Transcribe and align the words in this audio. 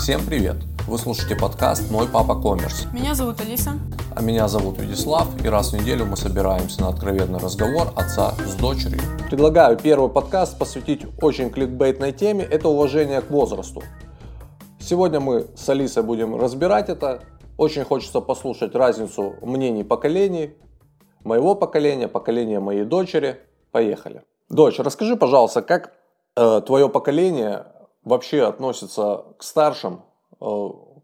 Всем 0.00 0.24
привет! 0.26 0.56
Вы 0.88 0.96
слушаете 0.96 1.36
подкаст 1.36 1.90
«Мой 1.90 2.08
папа 2.08 2.34
коммерс». 2.34 2.86
Меня 2.90 3.14
зовут 3.14 3.38
Алиса. 3.42 3.72
А 4.16 4.22
меня 4.22 4.48
зовут 4.48 4.78
Вячеслав, 4.78 5.28
и 5.44 5.46
раз 5.46 5.72
в 5.72 5.78
неделю 5.78 6.06
мы 6.06 6.16
собираемся 6.16 6.80
на 6.80 6.88
откровенный 6.88 7.38
разговор 7.38 7.88
отца 7.94 8.32
с 8.46 8.54
дочерью. 8.54 9.02
Предлагаю 9.28 9.76
первый 9.76 10.08
подкаст 10.08 10.58
посвятить 10.58 11.02
очень 11.20 11.50
кликбейтной 11.50 12.12
теме– 12.12 12.42
это 12.50 12.70
уважение 12.70 13.20
к 13.20 13.30
возрасту. 13.30 13.82
Сегодня 14.80 15.20
мы 15.20 15.48
с 15.54 15.68
Алисой 15.68 16.02
будем 16.02 16.34
разбирать 16.34 16.88
это. 16.88 17.20
Очень 17.58 17.84
хочется 17.84 18.22
послушать 18.22 18.74
разницу 18.74 19.34
мнений 19.42 19.84
поколений, 19.84 20.54
моего 21.24 21.54
поколения, 21.54 22.08
поколения 22.08 22.58
моей 22.58 22.84
дочери. 22.84 23.38
Поехали. 23.70 24.22
Дочь, 24.48 24.78
расскажи, 24.78 25.16
пожалуйста, 25.16 25.60
как 25.60 25.92
э, 26.36 26.62
твое 26.64 26.88
поколение 26.88 27.66
вообще 28.10 28.42
относится 28.42 29.24
к 29.38 29.42
старшим, 29.42 30.02
э, 30.40 30.44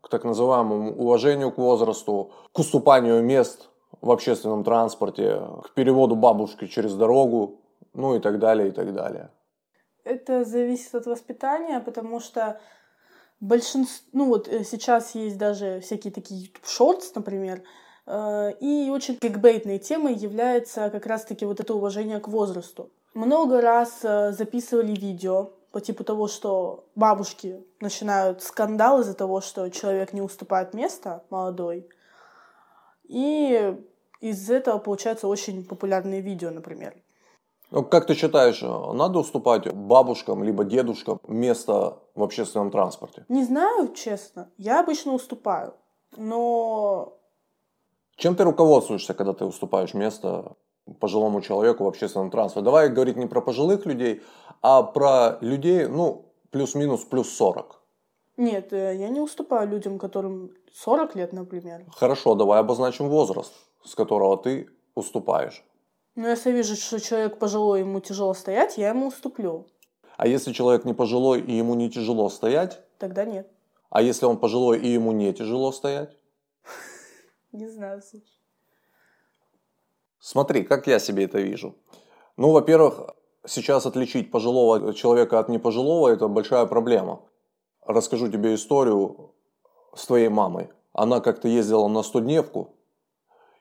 к 0.02 0.08
так 0.10 0.24
называемому 0.24 0.94
уважению 0.96 1.52
к 1.52 1.58
возрасту, 1.58 2.32
к 2.52 2.58
уступанию 2.58 3.22
мест 3.22 3.68
в 4.00 4.10
общественном 4.10 4.64
транспорте, 4.64 5.40
к 5.64 5.70
переводу 5.74 6.16
бабушки 6.16 6.66
через 6.66 6.94
дорогу, 6.94 7.60
ну 7.94 8.16
и 8.16 8.18
так 8.20 8.38
далее, 8.38 8.68
и 8.68 8.70
так 8.72 8.92
далее. 8.92 9.30
Это 10.04 10.44
зависит 10.44 10.94
от 10.94 11.06
воспитания, 11.06 11.80
потому 11.80 12.20
что 12.20 12.60
большинство, 13.40 14.06
ну 14.12 14.26
вот 14.26 14.48
э, 14.48 14.64
сейчас 14.64 15.14
есть 15.14 15.38
даже 15.38 15.80
всякие 15.80 16.12
такие 16.12 16.40
YouTube 16.40 16.64
Shorts, 16.64 17.12
например, 17.14 17.62
э, 18.06 18.52
и 18.60 18.90
очень 18.90 19.16
кликбейтной 19.16 19.78
темой 19.78 20.14
является 20.14 20.90
как 20.90 21.06
раз-таки 21.06 21.46
вот 21.46 21.60
это 21.60 21.72
уважение 21.72 22.18
к 22.18 22.28
возрасту. 22.28 22.90
Много 23.14 23.62
раз 23.62 24.02
записывали 24.02 24.94
видео 24.94 25.52
по 25.76 25.80
типу 25.82 26.04
того, 26.04 26.26
что 26.26 26.86
бабушки 26.94 27.62
начинают 27.80 28.42
скандал 28.42 29.00
из-за 29.00 29.12
того, 29.12 29.42
что 29.42 29.68
человек 29.68 30.14
не 30.14 30.22
уступает 30.22 30.72
место 30.72 31.22
молодой. 31.28 31.86
И 33.04 33.76
из 34.22 34.48
этого 34.48 34.78
получаются 34.78 35.28
очень 35.28 35.66
популярные 35.66 36.22
видео, 36.22 36.50
например. 36.50 36.94
Ну, 37.70 37.84
как 37.84 38.06
ты 38.06 38.14
считаешь, 38.14 38.62
надо 38.62 39.18
уступать 39.18 39.70
бабушкам 39.70 40.42
либо 40.44 40.64
дедушкам 40.64 41.20
место 41.28 41.98
в 42.14 42.22
общественном 42.22 42.70
транспорте? 42.70 43.26
Не 43.28 43.44
знаю, 43.44 43.92
честно. 43.92 44.48
Я 44.56 44.80
обычно 44.80 45.12
уступаю. 45.12 45.74
Но... 46.16 47.18
Чем 48.16 48.34
ты 48.34 48.44
руководствуешься, 48.44 49.12
когда 49.12 49.34
ты 49.34 49.44
уступаешь 49.44 49.92
место 49.92 50.56
пожилому 51.00 51.40
человеку 51.40 51.84
в 51.84 51.88
общественном 51.88 52.30
транспорте. 52.30 52.64
Давай 52.64 52.88
говорить 52.88 53.16
не 53.16 53.26
про 53.26 53.40
пожилых 53.40 53.86
людей, 53.86 54.22
а 54.68 54.82
про 54.82 55.38
людей, 55.42 55.86
ну, 55.86 56.32
плюс-минус 56.50 57.04
плюс 57.04 57.30
40. 57.36 57.80
Нет, 58.36 58.72
э, 58.72 58.96
я 58.96 59.08
не 59.10 59.20
уступаю 59.20 59.68
людям, 59.68 59.96
которым 59.96 60.50
40 60.72 61.14
лет, 61.14 61.32
например. 61.32 61.84
Хорошо, 61.92 62.34
давай 62.34 62.58
обозначим 62.58 63.08
возраст, 63.08 63.52
с 63.84 63.94
которого 63.94 64.36
ты 64.36 64.68
уступаешь. 64.96 65.64
Ну, 66.16 66.26
если 66.26 66.50
я 66.50 66.56
вижу, 66.56 66.74
что 66.74 66.98
человек 66.98 67.38
пожилой, 67.38 67.80
ему 67.80 68.00
тяжело 68.00 68.34
стоять, 68.34 68.76
я 68.76 68.88
ему 68.88 69.06
уступлю. 69.06 69.68
А 70.16 70.26
если 70.26 70.52
человек 70.52 70.84
не 70.84 70.94
пожилой 70.94 71.42
и 71.42 71.52
ему 71.52 71.76
не 71.76 71.88
тяжело 71.88 72.28
стоять? 72.28 72.80
Тогда 72.98 73.24
нет. 73.24 73.48
А 73.90 74.02
если 74.02 74.26
он 74.26 74.36
пожилой 74.36 74.80
и 74.80 74.88
ему 74.88 75.12
не 75.12 75.32
тяжело 75.32 75.70
стоять? 75.70 76.16
Не 77.52 77.68
знаю, 77.68 78.02
слушай. 78.02 78.40
Смотри, 80.18 80.64
как 80.64 80.88
я 80.88 80.98
себе 80.98 81.24
это 81.24 81.38
вижу. 81.38 81.76
Ну, 82.36 82.50
во-первых, 82.50 83.14
сейчас 83.46 83.86
отличить 83.86 84.30
пожилого 84.30 84.92
человека 84.94 85.38
от 85.38 85.48
непожилого– 85.48 86.08
это 86.12 86.28
большая 86.28 86.66
проблема. 86.66 87.20
Расскажу 87.86 88.28
тебе 88.28 88.54
историю 88.54 89.32
с 89.94 90.06
твоей 90.06 90.28
мамой. 90.28 90.70
Она 90.92 91.20
как-то 91.20 91.48
ездила 91.48 91.88
на 91.88 92.02
студневку 92.02 92.74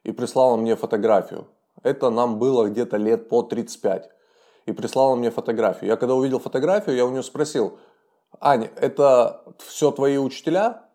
и 0.03 0.11
прислала 0.11 0.58
мне 0.58 0.75
фотографию. 0.75 1.47
Это 1.84 2.09
нам 2.09 2.40
было 2.40 2.68
где-то 2.68 2.97
лет 2.97 3.29
по 3.29 3.44
35. 3.44 4.09
И 4.66 4.72
прислала 4.72 5.16
мне 5.16 5.29
фотографию. 5.29 5.90
Я 5.90 5.97
когда 5.97 6.16
увидел 6.16 6.40
фотографию, 6.40 6.96
я 6.96 7.06
у 7.06 7.12
нее 7.12 7.23
спросил, 7.23 7.78
Аня, 8.40 8.72
это 8.75 9.44
все 9.59 9.91
твои 9.91 10.17
учителя? 10.17 10.90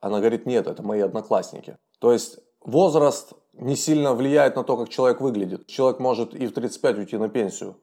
Она 0.00 0.18
говорит, 0.18 0.44
нет, 0.46 0.66
это 0.66 0.82
мои 0.82 1.00
одноклассники. 1.00 1.78
То 1.98 2.12
есть 2.12 2.38
возраст 2.60 3.32
не 3.54 3.76
сильно 3.76 4.12
влияет 4.14 4.56
на 4.56 4.64
то, 4.64 4.76
как 4.76 4.88
человек 4.88 5.20
выглядит. 5.20 5.66
Человек 5.66 6.00
может 6.00 6.34
и 6.34 6.46
в 6.46 6.52
35 6.52 6.98
уйти 6.98 7.16
на 7.16 7.28
пенсию, 7.28 7.76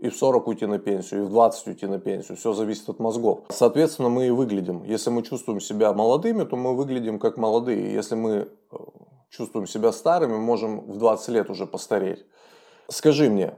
и 0.00 0.08
в 0.08 0.16
40 0.16 0.46
уйти 0.46 0.66
на 0.66 0.78
пенсию, 0.78 1.22
и 1.22 1.24
в 1.24 1.30
20 1.30 1.66
уйти 1.66 1.86
на 1.86 1.98
пенсию. 1.98 2.36
Все 2.36 2.52
зависит 2.52 2.88
от 2.88 2.98
мозгов. 2.98 3.40
Соответственно, 3.50 4.08
мы 4.08 4.26
и 4.26 4.30
выглядим. 4.30 4.84
Если 4.84 5.10
мы 5.10 5.22
чувствуем 5.22 5.60
себя 5.60 5.92
молодыми, 5.92 6.44
то 6.44 6.56
мы 6.56 6.74
выглядим 6.74 7.18
как 7.18 7.36
молодые. 7.36 7.92
Если 7.92 8.14
мы 8.14 8.30
э, 8.30 8.76
чувствуем 9.30 9.66
себя 9.66 9.92
старыми, 9.92 10.36
можем 10.36 10.80
в 10.80 10.96
20 10.98 11.28
лет 11.28 11.50
уже 11.50 11.66
постареть. 11.66 12.24
Скажи 12.88 13.30
мне, 13.30 13.54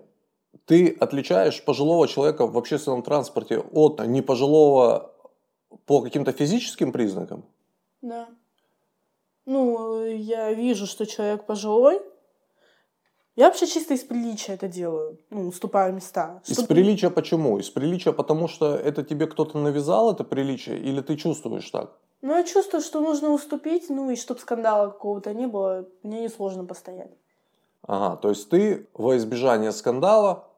ты 0.67 0.97
отличаешь 1.01 1.65
пожилого 1.65 2.09
человека 2.09 2.47
в 2.47 2.59
общественном 2.59 3.03
транспорте 3.03 3.59
от 3.59 4.07
непожилого 4.07 5.13
по 5.87 6.03
каким-то 6.03 6.33
физическим 6.33 6.93
признакам? 6.93 7.45
Да. 8.03 8.29
Ну, 9.47 10.05
я 10.05 10.53
вижу, 10.53 10.87
что 10.87 11.07
человек 11.07 11.47
пожилой. 11.47 12.01
Я 13.35 13.47
вообще 13.47 13.67
чисто 13.67 13.95
из 13.95 14.05
приличия 14.05 14.53
это 14.53 14.69
делаю, 14.69 15.19
ну, 15.31 15.49
уступаю 15.49 15.95
места. 15.95 16.43
Из 16.47 16.63
приличия 16.65 17.09
почему? 17.09 17.59
Из 17.59 17.71
приличия 17.71 18.13
потому, 18.13 18.47
что 18.47 18.77
это 18.77 19.03
тебе 19.03 19.27
кто-то 19.27 19.59
навязал, 19.59 20.13
это 20.13 20.23
приличие, 20.23 20.79
или 20.79 21.01
ты 21.01 21.17
чувствуешь 21.17 21.71
так? 21.71 21.97
Ну, 22.21 22.37
я 22.37 22.45
чувствую, 22.45 22.83
что 22.83 23.01
нужно 23.01 23.31
уступить, 23.31 23.89
ну, 23.89 24.11
и 24.11 24.17
чтобы 24.17 24.41
скандала 24.41 24.91
какого-то 24.91 25.33
не 25.33 25.47
было, 25.47 25.89
мне 26.03 26.21
несложно 26.21 26.65
постоять. 26.67 27.13
Ага, 27.87 28.17
то 28.17 28.29
есть 28.29 28.51
ты 28.51 28.87
во 28.93 29.17
избежание 29.17 29.73
скандала 29.73 30.49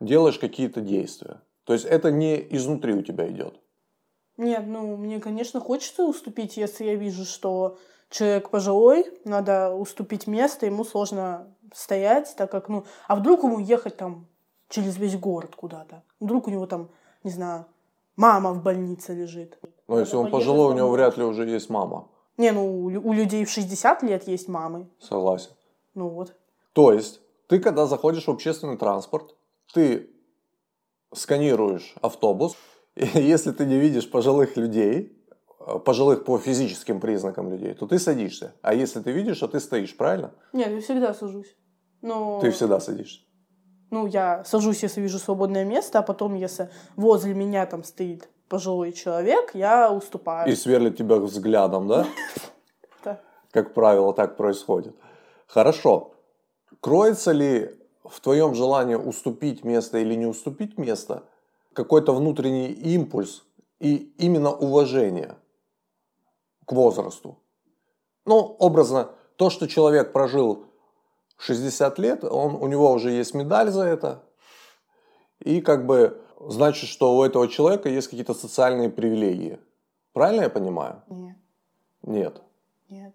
делаешь 0.00 0.38
какие-то 0.38 0.80
действия. 0.80 1.40
То 1.64 1.72
есть 1.72 1.84
это 1.84 2.10
не 2.10 2.36
изнутри 2.56 2.92
у 2.92 3.02
тебя 3.02 3.30
идет. 3.30 3.54
Нет, 4.36 4.64
ну, 4.66 4.96
мне, 4.96 5.20
конечно, 5.20 5.60
хочется 5.60 6.04
уступить, 6.04 6.56
если 6.56 6.84
я 6.84 6.96
вижу, 6.96 7.24
что 7.24 7.78
человек 8.10 8.50
пожилой, 8.50 9.06
надо 9.24 9.72
уступить 9.72 10.26
место, 10.26 10.66
ему 10.66 10.84
сложно 10.84 11.46
стоять, 11.74 12.34
так 12.36 12.50
как, 12.50 12.68
ну, 12.68 12.84
а 13.08 13.16
вдруг 13.16 13.42
ему 13.42 13.58
ехать 13.58 13.96
там 13.96 14.26
через 14.68 14.96
весь 14.96 15.16
город 15.16 15.54
куда-то? 15.56 16.02
Вдруг 16.20 16.48
у 16.48 16.50
него 16.50 16.66
там, 16.66 16.88
не 17.22 17.30
знаю, 17.30 17.66
мама 18.16 18.52
в 18.52 18.62
больнице 18.62 19.14
лежит. 19.14 19.58
Ну, 19.88 19.98
если 19.98 20.16
он 20.16 20.30
пожилой, 20.30 20.72
у 20.72 20.76
него 20.76 20.90
вряд 20.90 21.16
ли 21.16 21.24
уже 21.24 21.46
есть 21.48 21.68
мама. 21.68 22.08
Не, 22.36 22.52
ну, 22.52 22.84
у 22.84 23.12
людей 23.12 23.44
в 23.44 23.50
60 23.50 24.02
лет 24.02 24.26
есть 24.26 24.48
мамы. 24.48 24.88
Согласен. 24.98 25.50
Ну 25.94 26.08
вот. 26.08 26.34
То 26.72 26.92
есть, 26.92 27.20
ты 27.46 27.60
когда 27.60 27.86
заходишь 27.86 28.26
в 28.26 28.30
общественный 28.30 28.76
транспорт, 28.76 29.36
ты 29.72 30.10
сканируешь 31.12 31.94
автобус, 32.00 32.56
и 32.96 33.06
если 33.20 33.52
ты 33.52 33.66
не 33.66 33.78
видишь 33.78 34.10
пожилых 34.10 34.56
людей, 34.56 35.14
Э, 35.66 35.78
пожилых 35.78 36.24
по 36.24 36.38
физическим 36.38 37.00
признакам 37.00 37.50
людей, 37.50 37.74
то 37.74 37.86
ты 37.86 37.98
садишься. 37.98 38.54
А 38.62 38.74
если 38.74 39.00
ты 39.00 39.12
видишь, 39.12 39.36
что 39.36 39.48
ты 39.48 39.60
стоишь, 39.60 39.96
правильно? 39.96 40.32
Нет, 40.52 40.68
я 40.68 40.80
всегда 40.80 41.14
сажусь. 41.14 41.56
Но... 42.04 42.40
Ты 42.40 42.50
всегда 42.50 42.80
садишься. 42.80 43.20
Ну, 43.90 44.06
я 44.06 44.44
сажусь, 44.44 44.82
если 44.82 45.00
вижу 45.00 45.18
свободное 45.18 45.64
место, 45.64 45.98
а 45.98 46.02
потом, 46.02 46.34
если 46.34 46.70
возле 46.96 47.34
меня 47.34 47.66
там 47.66 47.84
стоит 47.84 48.28
пожилой 48.48 48.92
человек, 48.92 49.54
я 49.54 49.90
уступаю. 49.90 50.50
И 50.50 50.54
сверлит 50.54 50.96
тебя 50.96 51.16
взглядом, 51.16 51.88
да? 51.88 52.06
Да. 53.04 53.20
Как 53.50 53.74
правило, 53.74 54.14
так 54.14 54.36
происходит. 54.36 54.94
Хорошо. 55.46 56.14
Кроется 56.80 57.32
ли 57.32 57.70
в 58.04 58.20
твоем 58.20 58.54
желании 58.54 58.94
уступить 58.94 59.64
место 59.64 59.98
или 59.98 60.14
не 60.14 60.26
уступить 60.26 60.78
место 60.78 61.24
какой-то 61.72 62.12
внутренний 62.14 62.68
импульс 62.68 63.44
и 63.80 64.14
именно 64.18 64.52
уважение? 64.52 65.36
к 66.64 66.72
возрасту. 66.72 67.38
Ну, 68.24 68.56
образно, 68.58 69.10
то, 69.36 69.50
что 69.50 69.68
человек 69.68 70.12
прожил 70.12 70.66
60 71.38 71.98
лет, 71.98 72.24
он, 72.24 72.54
у 72.54 72.66
него 72.66 72.92
уже 72.92 73.10
есть 73.10 73.34
медаль 73.34 73.70
за 73.70 73.84
это. 73.84 74.22
И 75.40 75.60
как 75.60 75.86
бы 75.86 76.20
значит, 76.40 76.88
что 76.88 77.16
у 77.16 77.22
этого 77.22 77.48
человека 77.48 77.88
есть 77.88 78.08
какие-то 78.08 78.34
социальные 78.34 78.90
привилегии. 78.90 79.58
Правильно 80.12 80.42
я 80.42 80.50
понимаю? 80.50 81.02
Нет. 81.08 81.36
Нет. 82.02 82.42
Нет. 82.88 83.14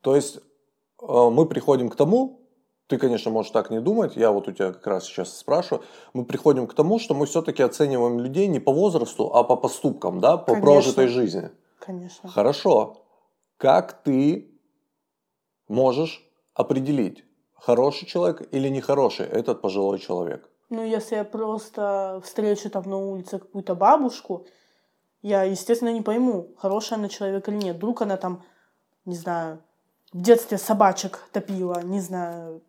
То 0.00 0.14
есть 0.14 0.36
э, 0.36 1.30
мы 1.30 1.46
приходим 1.46 1.88
к 1.88 1.96
тому, 1.96 2.40
ты, 2.86 2.98
конечно, 2.98 3.30
можешь 3.30 3.50
так 3.50 3.70
не 3.70 3.80
думать, 3.80 4.16
я 4.16 4.30
вот 4.30 4.46
у 4.46 4.52
тебя 4.52 4.72
как 4.72 4.86
раз 4.86 5.04
сейчас 5.04 5.36
спрашиваю, 5.36 5.84
мы 6.12 6.24
приходим 6.24 6.66
к 6.68 6.74
тому, 6.74 7.00
что 7.00 7.14
мы 7.14 7.26
все-таки 7.26 7.62
оцениваем 7.62 8.20
людей 8.20 8.46
не 8.46 8.60
по 8.60 8.72
возрасту, 8.72 9.34
а 9.34 9.42
по 9.42 9.56
поступкам, 9.56 10.20
да, 10.20 10.36
по 10.36 10.52
конечно. 10.52 10.62
прожитой 10.62 11.08
жизни. 11.08 11.50
Конечно. 11.80 12.28
Хорошо. 12.28 13.02
Как 13.56 14.02
ты 14.04 14.50
можешь 15.66 16.24
определить, 16.54 17.24
хороший 17.58 18.06
человек 18.06 18.48
или 18.52 18.68
нехороший 18.68 19.26
этот 19.26 19.60
пожилой 19.60 19.98
человек? 19.98 20.48
Ну, 20.70 20.84
если 20.84 21.16
я 21.16 21.24
просто 21.24 22.20
встречу 22.24 22.70
там 22.70 22.84
на 22.90 22.96
улице 22.96 23.38
какую-то 23.38 23.74
бабушку, 23.74 24.46
Я, 25.22 25.42
естественно, 25.42 25.92
не 25.92 26.02
пойму, 26.02 26.50
хорошая 26.56 27.00
она 27.00 27.08
человек 27.08 27.48
или 27.48 27.56
нет. 27.56 27.76
Вдруг 27.76 28.02
она 28.02 28.16
там, 28.16 28.42
не 29.04 29.16
знаю, 29.16 29.58
в 30.12 30.20
детстве 30.20 30.56
собачек 30.56 31.18
топила, 31.32 31.82
не 31.82 32.00
знаю. 32.00 32.60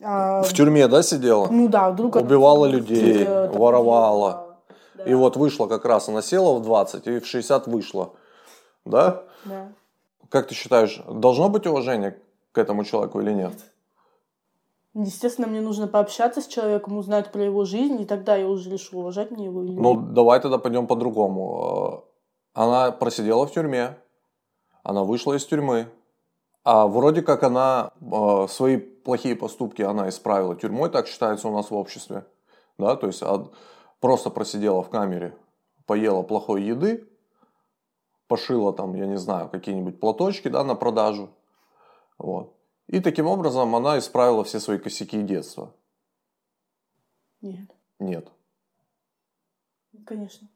А... 0.00 0.42
В 0.42 0.52
тюрьме, 0.52 0.86
да, 0.86 1.02
сидела? 1.02 1.48
Ну 1.50 1.66
да, 1.68 1.90
вдруг 1.90 2.14
Убивала 2.14 2.66
людей, 2.66 3.24
топила, 3.24 3.50
воровала. 3.52 4.56
Да. 4.94 5.04
И 5.04 5.14
вот 5.14 5.36
вышла 5.36 5.66
как 5.66 5.84
раз, 5.84 6.08
она 6.08 6.22
села 6.22 6.54
в 6.54 6.62
20 6.62 7.06
и 7.08 7.18
в 7.18 7.26
60 7.26 7.66
вышла. 7.66 8.12
Да? 8.84 9.24
Да. 9.44 9.72
Как 10.28 10.46
ты 10.46 10.54
считаешь, 10.54 11.02
должно 11.08 11.48
быть 11.48 11.66
уважение 11.66 12.16
к 12.52 12.58
этому 12.58 12.84
человеку 12.84 13.20
или 13.20 13.32
нет? 13.32 13.54
Естественно, 14.94 15.48
мне 15.48 15.60
нужно 15.60 15.88
пообщаться 15.88 16.40
с 16.40 16.46
человеком, 16.46 16.96
узнать 16.96 17.32
про 17.32 17.42
его 17.42 17.64
жизнь, 17.64 18.00
и 18.00 18.04
тогда 18.04 18.36
я 18.36 18.48
уже 18.48 18.70
решу, 18.70 19.00
уважать 19.00 19.32
мне 19.32 19.46
его 19.46 19.62
или 19.62 19.72
нет. 19.72 19.80
Ну, 19.80 19.96
давай 19.96 20.40
тогда 20.40 20.58
пойдем 20.58 20.86
по-другому. 20.86 22.04
Она 22.52 22.92
просидела 22.92 23.44
в 23.46 23.52
тюрьме, 23.52 23.98
она 24.84 25.02
вышла 25.02 25.34
из 25.34 25.44
тюрьмы, 25.44 25.88
а 26.62 26.86
вроде 26.86 27.22
как 27.22 27.42
она 27.42 27.90
э, 28.00 28.46
свои 28.48 28.76
плохие 28.76 29.34
поступки 29.34 29.82
она 29.82 30.08
исправила 30.08 30.54
тюрьмой, 30.54 30.90
так 30.90 31.08
считается 31.08 31.48
у 31.48 31.52
нас 31.52 31.70
в 31.70 31.74
обществе. 31.74 32.24
Да, 32.78 32.94
то 32.94 33.08
есть 33.08 33.22
а, 33.22 33.48
просто 34.00 34.30
просидела 34.30 34.82
в 34.82 34.90
камере, 34.90 35.36
поела 35.86 36.22
плохой 36.22 36.62
еды, 36.62 37.08
пошила 38.28 38.72
там, 38.72 38.94
я 38.94 39.06
не 39.06 39.18
знаю, 39.18 39.48
какие-нибудь 39.48 39.98
платочки 39.98 40.48
да, 40.48 40.62
на 40.62 40.74
продажу. 40.74 41.30
Вот. 42.18 42.54
И 42.88 43.00
таким 43.00 43.26
образом 43.26 43.74
она 43.74 43.98
исправила 43.98 44.44
все 44.44 44.60
свои 44.60 44.78
косяки 44.78 45.22
детства. 45.22 45.74
Нет. 47.40 47.70
Нет. 47.98 48.28
Конечно. 50.06 50.48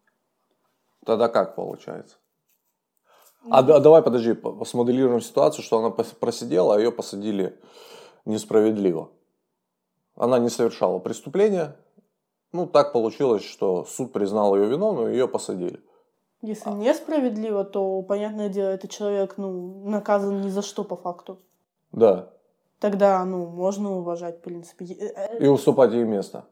Тогда 1.05 1.29
как 1.29 1.55
получается? 1.55 2.17
А, 3.51 3.61
а 3.61 3.81
давай, 3.81 4.03
подожди, 4.03 4.37
смоделируем 4.65 5.21
ситуацию, 5.21 5.65
что 5.65 5.79
она 5.79 5.91
просидела, 5.91 6.75
а 6.75 6.79
ее 6.79 6.93
посадили 6.93 7.59
несправедливо. 8.25 9.11
Она 10.17 10.39
не 10.39 10.51
совершала 10.51 10.99
преступления. 10.99 11.77
Ну, 12.53 12.67
так 12.67 12.93
получилось, 12.93 13.45
что 13.45 13.85
суд 13.85 14.13
признал 14.13 14.57
ее 14.57 14.67
виновную, 14.67 15.13
и 15.13 15.17
ее 15.17 15.29
посадили. 15.29 15.81
Если 16.43 16.69
а. 16.69 16.73
несправедливо, 16.73 17.65
то, 17.65 18.03
понятное 18.03 18.49
дело, 18.49 18.69
этот 18.69 18.91
человек 18.91 19.39
ну, 19.39 19.89
наказан 19.89 20.41
ни 20.41 20.49
за 20.49 20.63
что 20.63 20.85
по 20.85 20.97
факту. 20.97 21.39
Да. 21.93 22.31
Тогда, 22.81 23.25
ну, 23.25 23.47
можно 23.47 23.99
уважать, 23.99 24.39
в 24.39 24.43
принципе. 24.43 24.85
Э, 24.87 25.39
э, 25.39 25.45
и 25.45 25.49
уступать 25.49 25.93
ей 25.93 26.05
место. 26.05 26.45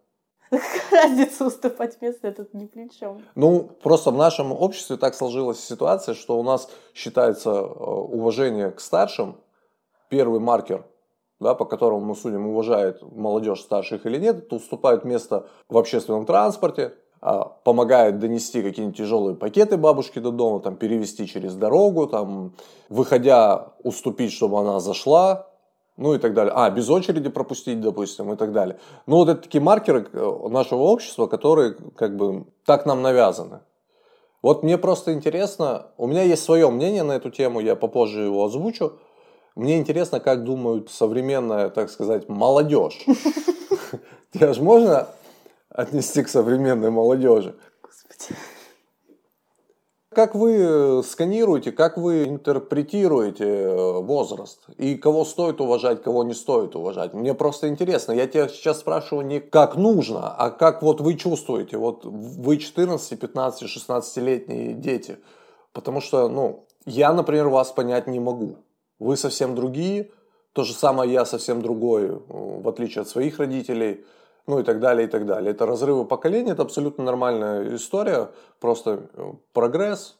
разница 0.91 1.47
уступать 1.47 2.01
место, 2.01 2.29
это 2.29 2.47
ни 2.53 2.67
при 2.67 2.89
чем. 2.89 3.23
Ну, 3.35 3.71
просто 3.83 4.11
в 4.11 4.17
нашем 4.17 4.53
обществе 4.53 4.97
так 4.97 5.15
сложилась 5.15 5.61
ситуация, 5.61 6.15
что 6.15 6.39
у 6.39 6.43
нас 6.43 6.69
считается 6.95 7.51
э, 7.51 7.63
уважение 7.63 8.71
к 8.71 8.81
старшим 8.81 9.37
первый 10.09 10.41
маркер, 10.41 10.87
да, 11.41 11.55
по 11.55 11.65
которому 11.65 12.05
мы 12.05 12.15
судим, 12.15 12.47
уважает 12.47 13.03
молодежь 13.03 13.61
старших 13.61 14.07
или 14.07 14.19
нет, 14.19 14.39
это 14.39 14.57
уступают 14.57 15.05
место 15.05 15.49
в 15.69 15.77
общественном 15.77 16.27
транспорте, 16.27 16.95
а, 17.21 17.45
помогает 17.65 18.19
донести 18.19 18.63
какие-нибудь 18.63 18.97
тяжелые 18.97 19.37
пакеты 19.37 19.77
бабушки 19.77 20.19
до 20.19 20.31
дома, 20.31 20.61
там, 20.61 20.77
перевести 20.77 21.27
через 21.27 21.55
дорогу, 21.55 22.07
там, 22.07 22.53
выходя, 22.89 23.73
уступить, 23.83 24.33
чтобы 24.33 24.61
она 24.61 24.81
зашла, 24.81 25.47
ну 25.97 26.15
и 26.15 26.19
так 26.19 26.35
далее. 26.35 26.53
А, 26.55 26.71
без 26.71 26.91
очереди 26.91 27.29
пропустить, 27.29 27.81
допустим, 27.81 28.33
и 28.33 28.37
так 28.37 28.53
далее. 28.53 28.79
Ну, 29.07 29.17
вот 29.17 29.29
это 29.29 29.43
такие 29.43 29.63
маркеры 29.63 30.07
э, 30.13 30.49
нашего 30.49 30.83
общества, 30.83 31.27
которые 31.27 31.75
как 31.97 32.17
бы 32.17 32.45
так 32.65 32.85
нам 32.87 33.03
навязаны. 33.03 33.61
Вот 34.43 34.63
мне 34.63 34.79
просто 34.79 35.13
интересно, 35.15 35.87
у 35.97 36.07
меня 36.07 36.23
есть 36.23 36.45
свое 36.45 36.71
мнение 36.71 37.03
на 37.03 37.13
эту 37.13 37.31
тему, 37.31 37.61
я 37.61 37.75
попозже 37.75 38.23
его 38.23 38.45
озвучу. 38.45 38.93
Мне 39.55 39.79
интересно, 39.79 40.21
как 40.21 40.45
думают 40.45 40.91
современная, 40.91 41.71
так 41.71 41.91
сказать, 41.91 42.29
молодежь. 42.29 43.05
Тебя 44.33 44.53
же 44.53 44.63
можно 44.63 45.09
отнести 45.77 46.23
к 46.23 46.29
современной 46.29 46.91
молодежи? 46.91 47.55
Господи 47.83 48.37
как 50.17 50.35
вы 50.35 50.57
э, 50.59 51.03
сканируете, 51.03 51.73
как 51.73 51.99
вы 51.99 52.25
интерпретируете 52.25 53.45
э, 53.45 54.01
возраст 54.01 54.61
и 54.79 54.95
кого 54.95 55.27
стоит 55.27 55.61
уважать, 55.61 56.03
кого 56.03 56.25
не 56.25 56.33
стоит 56.33 56.75
уважать. 56.75 57.13
Мне 57.13 57.35
просто 57.35 57.69
интересно. 57.69 58.13
Я 58.13 58.27
тебя 58.27 58.49
сейчас 58.49 58.81
спрашиваю 58.81 59.27
не 59.27 59.41
как 59.41 59.77
нужно, 59.77 60.35
а 60.35 60.49
как 60.49 60.81
вот 60.81 61.03
вы 61.03 61.17
чувствуете. 61.17 61.77
Вот 61.77 62.07
вы 62.07 62.57
14, 62.57 63.21
15, 63.21 63.65
16-летние 63.65 64.73
дети. 64.73 65.19
Потому 65.75 66.01
что, 66.01 66.31
ну, 66.31 66.65
я, 66.87 67.13
например, 67.13 67.49
вас 67.49 67.71
понять 67.71 68.07
не 68.07 68.19
могу. 68.19 68.57
Вы 68.99 69.19
совсем 69.19 69.55
другие. 69.55 70.11
То 70.55 70.65
же 70.65 70.73
самое 70.73 71.13
я 71.13 71.27
совсем 71.27 71.61
другой, 71.61 72.07
э, 72.07 72.19
в 72.19 72.67
отличие 72.67 73.03
от 73.03 73.09
своих 73.11 73.39
родителей 73.39 74.07
ну 74.47 74.61
и 74.61 74.63
так 74.63 74.81
далее, 74.81 75.07
и 75.07 75.11
так 75.11 75.27
далее. 75.27 75.51
Это 75.53 75.67
разрывы 75.67 76.05
поколений, 76.05 76.53
это 76.53 76.63
абсолютно 76.63 77.05
нормальная 77.05 77.75
история, 77.75 78.31
просто 78.61 79.09
э, 79.13 79.33
прогресс, 79.53 80.17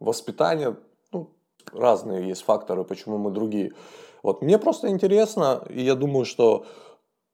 воспитание, 0.00 0.76
ну, 1.12 1.30
разные 1.72 2.28
есть 2.28 2.42
факторы, 2.42 2.84
почему 2.84 3.18
мы 3.18 3.30
другие. 3.30 3.72
Вот 4.22 4.42
мне 4.42 4.58
просто 4.58 4.88
интересно, 4.88 5.64
и 5.68 5.82
я 5.82 5.94
думаю, 5.94 6.24
что 6.24 6.64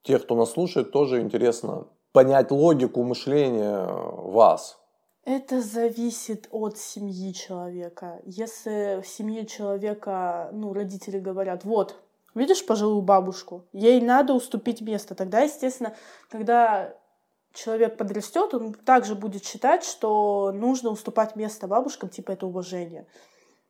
те, 0.03 0.19
кто 0.19 0.35
нас 0.37 0.53
слушает, 0.53 0.91
тоже 0.91 1.21
интересно 1.21 1.87
понять 2.13 2.51
логику 2.51 3.03
мышления 3.03 3.87
вас. 3.87 4.79
Это 5.25 5.61
зависит 5.61 6.49
от 6.51 6.79
семьи 6.79 7.35
человека. 7.35 8.21
Если 8.25 9.03
в 9.03 9.07
семье 9.07 9.45
человека, 9.45 10.49
ну, 10.53 10.73
родители 10.73 11.19
говорят, 11.19 11.65
вот, 11.65 11.97
Видишь 12.39 12.65
пожилую 12.65 13.03
бабушку? 13.03 13.67
Ей 13.73 14.01
надо 14.01 14.33
уступить 14.33 14.81
место. 14.81 15.15
Тогда, 15.15 15.41
естественно, 15.41 15.95
когда 16.31 16.95
человек 17.53 17.97
подрастет, 17.97 18.55
он 18.55 18.75
также 18.75 19.15
будет 19.15 19.45
считать, 19.45 19.85
что 19.85 20.53
нужно 20.53 20.91
уступать 20.91 21.37
место 21.37 21.67
бабушкам, 21.67 22.09
типа 22.09 22.33
это 22.33 22.47
уважение. 22.47 23.07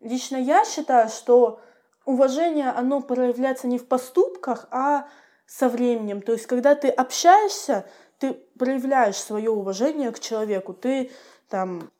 Лично 0.00 0.36
я 0.36 0.64
считаю, 0.64 1.08
что 1.08 1.60
уважение, 2.04 2.70
оно 2.70 3.00
проявляется 3.00 3.66
не 3.66 3.78
в 3.78 3.88
поступках, 3.88 4.68
а 4.70 5.08
со 5.46 5.68
временем. 5.68 6.20
То 6.20 6.32
есть, 6.32 6.46
когда 6.46 6.74
ты 6.74 6.88
общаешься, 6.88 7.86
ты 8.18 8.34
проявляешь 8.58 9.16
свое 9.16 9.50
уважение 9.50 10.12
к 10.12 10.20
человеку. 10.20 10.74
Ты 10.74 11.10
там... 11.48 11.90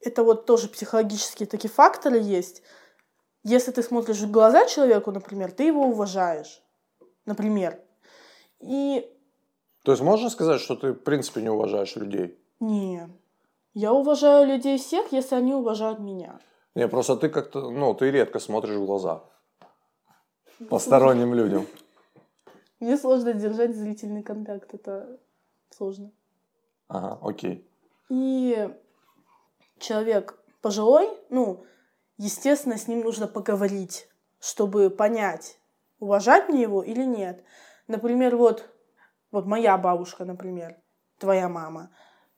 Это 0.00 0.22
вот 0.22 0.46
тоже 0.46 0.68
психологические 0.68 1.46
такие 1.46 1.70
факторы 1.70 2.18
есть 2.18 2.62
если 3.46 3.70
ты 3.70 3.82
смотришь 3.82 4.20
в 4.20 4.30
глаза 4.30 4.66
человеку, 4.66 5.12
например, 5.12 5.52
ты 5.52 5.64
его 5.64 5.82
уважаешь. 5.82 6.62
Например. 7.26 7.78
И... 8.58 9.08
То 9.84 9.92
есть 9.92 10.02
можно 10.02 10.30
сказать, 10.30 10.60
что 10.60 10.74
ты 10.74 10.92
в 10.92 11.02
принципе 11.04 11.42
не 11.42 11.48
уважаешь 11.48 11.94
людей? 11.94 12.36
Не. 12.58 13.08
Я 13.72 13.92
уважаю 13.92 14.48
людей 14.48 14.78
всех, 14.78 15.12
если 15.12 15.36
они 15.36 15.54
уважают 15.54 16.00
меня. 16.00 16.40
Не, 16.74 16.88
просто 16.88 17.16
ты 17.16 17.28
как-то, 17.28 17.70
ну, 17.70 17.94
ты 17.94 18.10
редко 18.10 18.40
смотришь 18.40 18.76
в 18.76 18.84
глаза. 18.84 19.22
Посторонним 20.68 21.32
людям. 21.32 21.66
Мне 22.80 22.96
сложно 22.96 23.32
держать 23.32 23.76
зрительный 23.76 24.24
контакт, 24.24 24.74
это 24.74 25.20
сложно. 25.70 26.10
Ага, 26.88 27.18
окей. 27.22 27.64
И 28.08 28.68
человек 29.78 30.36
пожилой, 30.62 31.08
ну, 31.30 31.64
естественно, 32.18 32.76
с 32.76 32.88
ним 32.88 33.00
нужно 33.00 33.26
поговорить, 33.26 34.08
чтобы 34.40 34.90
понять, 34.90 35.58
уважать 35.98 36.48
мне 36.48 36.62
его 36.62 36.82
или 36.82 37.04
нет. 37.04 37.42
Например, 37.86 38.36
вот, 38.36 38.68
вот 39.30 39.46
моя 39.46 39.76
бабушка, 39.78 40.24
например, 40.24 40.76
твоя 41.18 41.48
мама. 41.48 41.90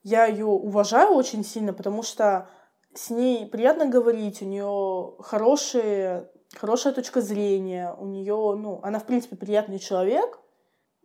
Я 0.03 0.25
ее 0.25 0.45
уважаю 0.45 1.13
очень 1.13 1.43
сильно, 1.43 1.73
потому 1.73 2.03
что 2.03 2.49
с 2.93 3.09
ней 3.09 3.45
приятно 3.45 3.85
говорить, 3.85 4.41
у 4.41 4.45
нее 4.45 5.15
хорошие, 5.19 6.29
хорошая 6.55 6.93
точка 6.93 7.21
зрения, 7.21 7.93
у 7.93 8.05
нее, 8.05 8.55
ну, 8.57 8.79
она, 8.83 8.99
в 8.99 9.05
принципе, 9.05 9.35
приятный 9.35 9.79
человек. 9.79 10.39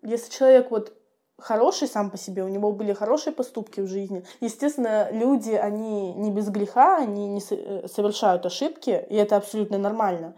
Если 0.03 0.31
человек 0.31 0.71
вот 0.71 0.97
хороший 1.39 1.89
сам 1.89 2.11
по 2.11 2.17
себе, 2.17 2.45
у 2.45 2.49
него 2.49 2.73
были 2.73 2.93
хорошие 2.93 3.33
поступки 3.33 3.81
в 3.81 3.87
жизни. 3.87 4.25
Естественно, 4.41 5.09
люди, 5.11 5.53
они 5.53 6.15
не 6.15 6.31
без 6.31 6.49
греха, 6.49 6.99
они 6.99 7.27
не 7.27 7.41
э, 7.51 7.89
совершают 7.89 8.47
ошибки, 8.47 9.07
и 9.11 9.15
это 9.15 9.37
абсолютно 9.37 9.79
нормально. 9.79 10.37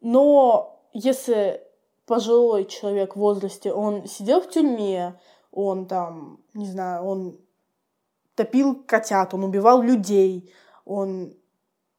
Но 0.00 0.80
если 0.92 1.62
пожилой 2.06 2.64
человек 2.64 3.14
в 3.14 3.18
возрасте, 3.18 3.72
он 3.72 4.06
сидел 4.06 4.40
в 4.40 4.50
тюрьме, 4.50 5.20
он 5.52 5.86
там, 5.86 6.40
не 6.54 6.66
знаю, 6.66 7.04
он 7.04 7.38
топил 8.34 8.82
котят, 8.86 9.34
он 9.34 9.44
убивал 9.44 9.82
людей, 9.82 10.52
он 10.84 11.34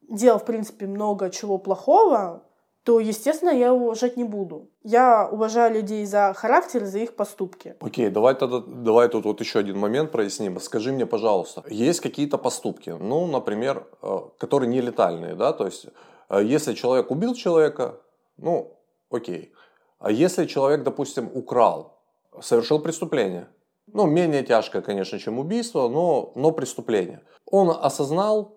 делал, 0.01 0.39
в 0.39 0.45
принципе, 0.45 0.87
много 0.87 1.29
чего 1.29 1.57
плохого, 1.57 2.43
то, 2.89 2.99
естественно, 2.99 3.51
я 3.51 3.67
его 3.67 3.85
уважать 3.85 4.17
не 4.17 4.23
буду. 4.23 4.67
Я 4.83 5.29
уважаю 5.31 5.75
людей 5.75 6.07
за 6.07 6.33
характер, 6.33 6.85
за 6.85 6.97
их 6.97 7.15
поступки. 7.15 7.75
Окей, 7.81 8.09
давай 8.09 8.33
тогда, 8.33 8.63
давай 8.65 9.09
тут 9.09 9.25
вот 9.25 9.39
еще 9.41 9.59
один 9.59 9.77
момент 9.77 10.11
проясним. 10.11 10.59
Скажи 10.59 10.91
мне, 10.91 11.05
пожалуйста, 11.05 11.63
есть 11.69 11.99
какие-то 11.99 12.39
поступки, 12.39 12.89
ну, 12.99 13.27
например, 13.27 13.85
э, 14.01 14.17
которые 14.39 14.69
не 14.69 14.81
летальные, 14.81 15.35
да, 15.35 15.53
то 15.53 15.67
есть, 15.67 15.85
э, 16.29 16.43
если 16.43 16.73
человек 16.73 17.11
убил 17.11 17.35
человека, 17.35 18.01
ну, 18.37 18.71
окей. 19.11 19.53
А 19.99 20.09
если 20.09 20.47
человек, 20.47 20.81
допустим, 20.83 21.29
украл, 21.31 21.99
совершил 22.41 22.79
преступление, 22.79 23.49
ну, 23.93 24.07
менее 24.07 24.41
тяжкое, 24.41 24.81
конечно, 24.81 25.19
чем 25.19 25.37
убийство, 25.37 25.89
но, 25.89 26.31
но 26.33 26.51
преступление. 26.51 27.21
Он 27.45 27.69
осознал 27.69 28.55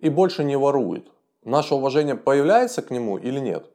и 0.00 0.08
больше 0.08 0.42
не 0.42 0.56
ворует 0.56 1.10
наше 1.44 1.74
уважение 1.74 2.14
появляется 2.14 2.82
к 2.82 2.90
нему 2.90 3.18
или 3.18 3.38
нет? 3.38 3.70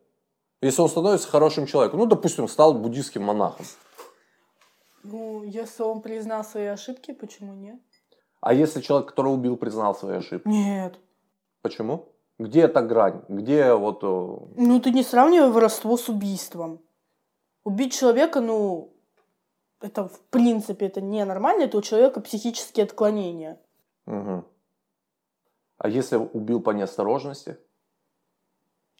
Если 0.61 0.81
он 0.81 0.89
становится 0.89 1.27
хорошим 1.27 1.65
человеком, 1.65 1.99
ну, 1.99 2.05
допустим, 2.05 2.47
стал 2.47 2.73
буддийским 2.73 3.23
монахом. 3.23 3.65
Ну, 5.03 5.43
если 5.43 5.83
он 5.83 6.01
признал 6.01 6.43
свои 6.43 6.65
ошибки, 6.65 7.13
почему 7.13 7.53
нет? 7.53 7.79
А 8.41 8.53
если 8.53 8.81
человек, 8.81 9.09
который 9.09 9.33
убил, 9.33 9.55
признал 9.57 9.95
свои 9.95 10.17
ошибки? 10.17 10.47
Нет. 10.47 10.99
Почему? 11.61 12.09
Где 12.37 12.61
эта 12.61 12.81
грань? 12.81 13.23
Где 13.29 13.73
вот... 13.73 14.03
Э, 14.03 14.37
ну, 14.55 14.79
ты 14.79 14.91
не 14.91 15.03
сравнивай 15.03 15.49
воровство 15.51 15.97
с 15.97 16.09
убийством. 16.09 16.81
Убить 17.63 17.93
человека, 17.93 18.39
ну, 18.41 18.93
это 19.81 20.07
в 20.07 20.19
принципе 20.29 20.87
это 20.87 21.01
ненормально, 21.01 21.63
это 21.63 21.77
у 21.77 21.81
человека 21.81 22.21
психические 22.21 22.85
отклонения. 22.85 23.59
Угу. 24.07 24.45
А 25.77 25.89
если 25.89 26.17
убил 26.17 26.61
по 26.61 26.71
неосторожности? 26.71 27.57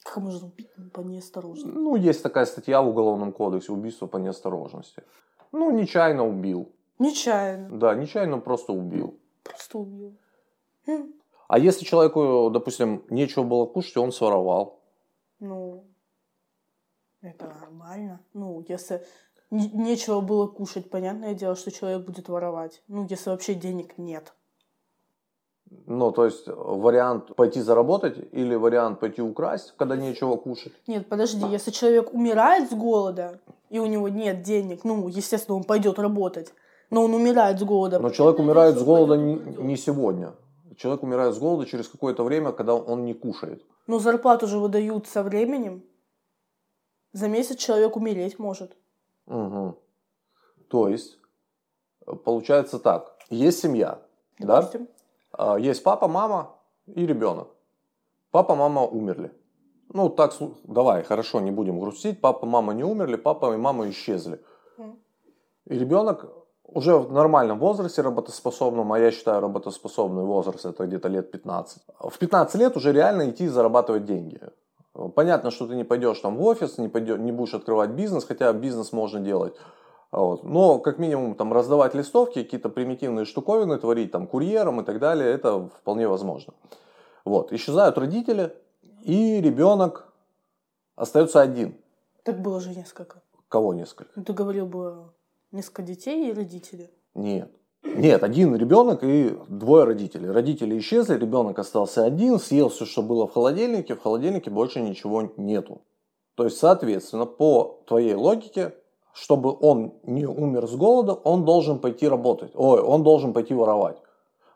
Как 0.04 0.18
можно 0.18 0.48
убить 0.48 0.70
по 0.94 1.02
неосторожности? 1.02 1.78
Ну, 1.78 1.96
есть 1.96 2.24
такая 2.24 2.46
статья 2.46 2.82
в 2.82 2.88
Уголовном 2.88 3.32
кодексе 3.32 3.72
убийство 3.72 4.08
по 4.08 4.18
неосторожности. 4.18 5.04
Ну, 5.52 5.72
нечаянно 5.72 6.28
убил. 6.28 6.72
Нечаянно. 7.00 7.78
Да, 7.78 7.96
нечаянно 7.96 8.40
просто 8.40 8.74
убил. 8.74 9.20
Просто 9.44 9.80
убил. 9.80 10.18
Хм. 10.86 11.14
А 11.48 11.58
если 11.58 11.86
человеку, 11.86 12.50
допустим, 12.52 13.04
нечего 13.10 13.44
было 13.44 13.66
кушать, 13.66 13.98
он 13.98 14.12
своровал? 14.12 14.82
Ну, 15.40 15.86
это 17.22 17.48
нормально. 17.48 18.22
Ну, 18.34 18.64
если 18.68 19.06
нечего 19.50 20.22
было 20.22 20.48
кушать, 20.48 20.90
понятное 20.90 21.34
дело, 21.34 21.56
что 21.56 21.72
человек 21.72 22.06
будет 22.06 22.30
воровать. 22.30 22.84
Ну, 22.88 23.08
если 23.10 23.30
вообще 23.30 23.56
денег 23.56 23.98
нет. 23.98 24.34
Ну, 25.86 26.12
то 26.12 26.26
есть 26.26 26.48
вариант 26.48 27.36
пойти 27.36 27.62
заработать 27.62 28.18
или 28.32 28.56
вариант 28.56 29.00
пойти 29.00 29.22
украсть, 29.22 29.74
когда 29.78 29.96
нечего 29.96 30.36
кушать? 30.36 30.74
Нет, 30.88 31.08
подожди, 31.08 31.46
если 31.46 31.72
человек 31.72 32.14
умирает 32.14 32.72
с 32.72 32.74
голода, 32.74 33.40
и 33.70 33.80
у 33.80 33.86
него 33.86 34.10
нет 34.10 34.42
денег, 34.42 34.84
ну, 34.84 35.08
естественно, 35.08 35.58
он 35.58 35.64
пойдет 35.64 36.00
работать, 36.00 36.54
но 36.90 37.04
он 37.04 37.14
умирает 37.14 37.60
с 37.60 37.64
голода. 37.64 38.00
Но 38.00 38.10
человек 38.10 38.40
умирает 38.40 38.78
с 38.78 38.84
голода 38.84 39.16
не, 39.16 39.78
сегодня. 39.78 40.34
Человек 40.76 41.04
умирает 41.04 41.36
с 41.36 41.40
голода 41.40 41.66
через 41.66 41.88
какое-то 41.88 42.24
время, 42.24 42.52
когда 42.52 42.74
он 42.74 43.06
не 43.06 43.14
кушает. 43.14 43.64
Но 43.86 44.00
зарплату 44.00 44.48
же 44.48 44.58
выдают 44.58 45.08
со 45.08 45.24
временем. 45.24 45.84
За 47.14 47.28
месяц 47.28 47.58
человек 47.58 47.96
умереть 47.96 48.40
может. 48.40 48.78
Угу. 49.28 49.78
То 50.70 50.90
есть, 50.90 51.20
получается 52.24 52.80
так. 52.80 53.18
Есть 53.30 53.60
семья, 53.60 54.00
Допустим. 54.40 54.86
да? 54.86 54.99
А, 55.40 55.58
есть 55.58 55.84
папа, 55.84 56.10
мама 56.10 56.58
и 56.86 57.06
ребенок. 57.06 57.48
Папа, 58.32 58.56
мама 58.56 58.86
умерли. 58.86 59.32
Ну, 59.94 60.10
так, 60.10 60.34
давай, 60.66 61.04
хорошо, 61.04 61.40
не 61.40 61.52
будем 61.52 61.80
грустить. 61.80 62.20
Папа, 62.20 62.46
мама 62.46 62.74
не 62.74 62.84
умерли, 62.84 63.16
папа 63.16 63.54
и 63.54 63.58
мама 63.58 63.90
исчезли. 63.90 64.42
И 65.66 65.80
ребенок 65.80 66.30
уже 66.64 66.98
в 66.98 67.14
нормальном 67.14 67.58
возрасте 67.58 68.02
работоспособном, 68.02 68.92
а 68.92 69.00
я 69.00 69.12
считаю 69.12 69.40
работоспособный 69.40 70.24
возраст 70.24 70.66
это 70.66 70.86
где-то 70.86 71.08
лет 71.08 71.32
15. 71.32 71.84
В 72.00 72.18
15 72.18 72.56
лет 72.56 72.76
уже 72.76 72.92
реально 72.92 73.30
идти 73.30 73.48
зарабатывать 73.48 74.06
деньги. 74.06 74.42
Понятно, 75.16 75.52
что 75.52 75.68
ты 75.68 75.76
не 75.76 75.86
пойдешь 75.86 76.20
там 76.20 76.36
в 76.36 76.44
офис, 76.44 76.78
не, 76.78 76.90
пойдешь, 76.90 77.18
не 77.18 77.32
будешь 77.32 77.54
открывать 77.54 77.92
бизнес, 77.92 78.26
хотя 78.26 78.52
бизнес 78.52 78.92
можно 78.92 79.22
делать 79.22 79.56
вот. 80.12 80.44
Но, 80.44 80.80
как 80.80 80.98
минимум, 80.98 81.36
там, 81.36 81.54
раздавать 81.54 81.94
листовки, 81.94 82.44
какие-то 82.44 82.70
примитивные 82.70 83.26
штуковины 83.26 83.78
творить, 83.78 84.12
там, 84.12 84.28
курьером 84.28 84.82
и 84.82 84.84
так 84.84 85.00
далее, 85.00 85.32
это 85.32 85.70
вполне 85.82 86.08
возможно. 86.08 86.54
Вот. 87.26 87.52
Исчезают 87.52 87.98
родители, 87.98 88.56
и 89.04 89.40
ребенок 89.42 90.12
остается 90.96 91.42
один. 91.42 91.76
Так 92.24 92.42
было 92.42 92.60
же 92.60 92.70
несколько. 92.72 93.22
Кого 93.48 93.74
несколько? 93.74 94.12
Ну, 94.16 94.24
ты 94.24 94.34
говорил 94.34 94.66
бы 94.66 95.12
несколько 95.52 95.84
детей 95.84 96.30
и 96.30 96.34
родители. 96.34 96.90
Нет. 97.14 97.52
Нет, 97.84 98.24
один 98.24 98.56
ребенок 98.56 99.04
и 99.04 99.38
двое 99.48 99.86
родителей. 99.86 100.30
Родители 100.30 100.78
исчезли, 100.80 101.18
ребенок 101.18 101.60
остался 101.60 102.04
один, 102.04 102.38
съел 102.38 102.70
все, 102.70 102.86
что 102.86 103.02
было 103.02 103.26
в 103.26 103.34
холодильнике, 103.34 103.96
в 103.96 104.02
холодильнике 104.02 104.50
больше 104.50 104.82
ничего 104.82 105.32
нету. 105.38 105.82
То 106.36 106.44
есть, 106.46 106.58
соответственно, 106.58 107.26
по 107.26 107.82
твоей 107.88 108.16
логике, 108.16 108.74
чтобы 109.20 109.56
он 109.60 109.94
не 110.04 110.26
умер 110.26 110.68
с 110.68 110.76
голода, 110.76 111.14
он 111.14 111.44
должен 111.44 111.80
пойти 111.80 112.08
работать. 112.08 112.52
Ой, 112.56 112.80
он 112.80 113.04
должен 113.04 113.34
пойти 113.34 113.54
воровать. 113.54 113.98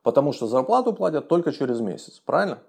Потому 0.04 0.32
что 0.32 0.48
зарплату 0.48 0.94
платят 0.94 1.28
только 1.28 1.52
через 1.52 1.82
месяц. 1.82 2.20
Правильно? 2.20 2.60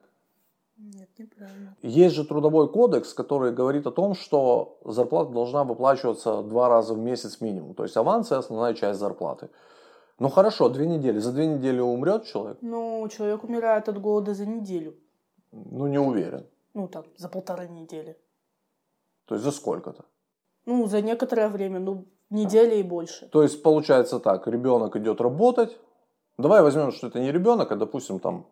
Нет, 0.76 1.08
неправильно. 1.18 1.76
Есть 1.82 2.16
же 2.16 2.24
трудовой 2.24 2.68
кодекс, 2.68 3.14
который 3.14 3.52
говорит 3.52 3.86
о 3.86 3.92
том, 3.92 4.14
что 4.14 4.78
зарплата 4.84 5.30
должна 5.30 5.62
выплачиваться 5.62 6.42
два 6.42 6.68
раза 6.68 6.94
в 6.94 6.98
месяц 6.98 7.40
минимум. 7.40 7.74
То 7.74 7.84
есть 7.84 7.96
аванс 7.96 8.32
и 8.32 8.34
основная 8.34 8.74
часть 8.74 8.98
зарплаты. 8.98 9.48
Ну 10.18 10.28
хорошо, 10.28 10.68
две 10.68 10.86
недели. 10.86 11.20
За 11.20 11.32
две 11.32 11.46
недели 11.46 11.80
умрет 11.80 12.24
человек? 12.24 12.58
Ну, 12.60 13.08
человек 13.08 13.44
умирает 13.44 13.88
от 13.88 14.00
голода 14.00 14.34
за 14.34 14.46
неделю. 14.46 14.94
Ну, 15.52 15.86
не 15.86 15.98
уверен. 15.98 16.46
Ну, 16.74 16.88
там, 16.88 17.04
за 17.16 17.28
полторы 17.28 17.68
недели. 17.68 18.16
То 19.26 19.36
есть 19.36 19.44
за 19.44 19.52
сколько-то? 19.52 20.04
Ну, 20.66 20.86
за 20.86 21.02
некоторое 21.02 21.48
время, 21.48 21.80
ну, 21.80 22.06
недели 22.30 22.76
и 22.76 22.82
больше. 22.82 23.28
То 23.28 23.42
есть 23.42 23.62
получается 23.62 24.18
так, 24.18 24.46
ребенок 24.46 24.96
идет 24.96 25.20
работать. 25.20 25.78
Давай 26.38 26.62
возьмем, 26.62 26.90
что 26.92 27.06
это 27.06 27.20
не 27.20 27.30
ребенок, 27.30 27.70
а, 27.70 27.76
допустим, 27.76 28.18
там 28.18 28.46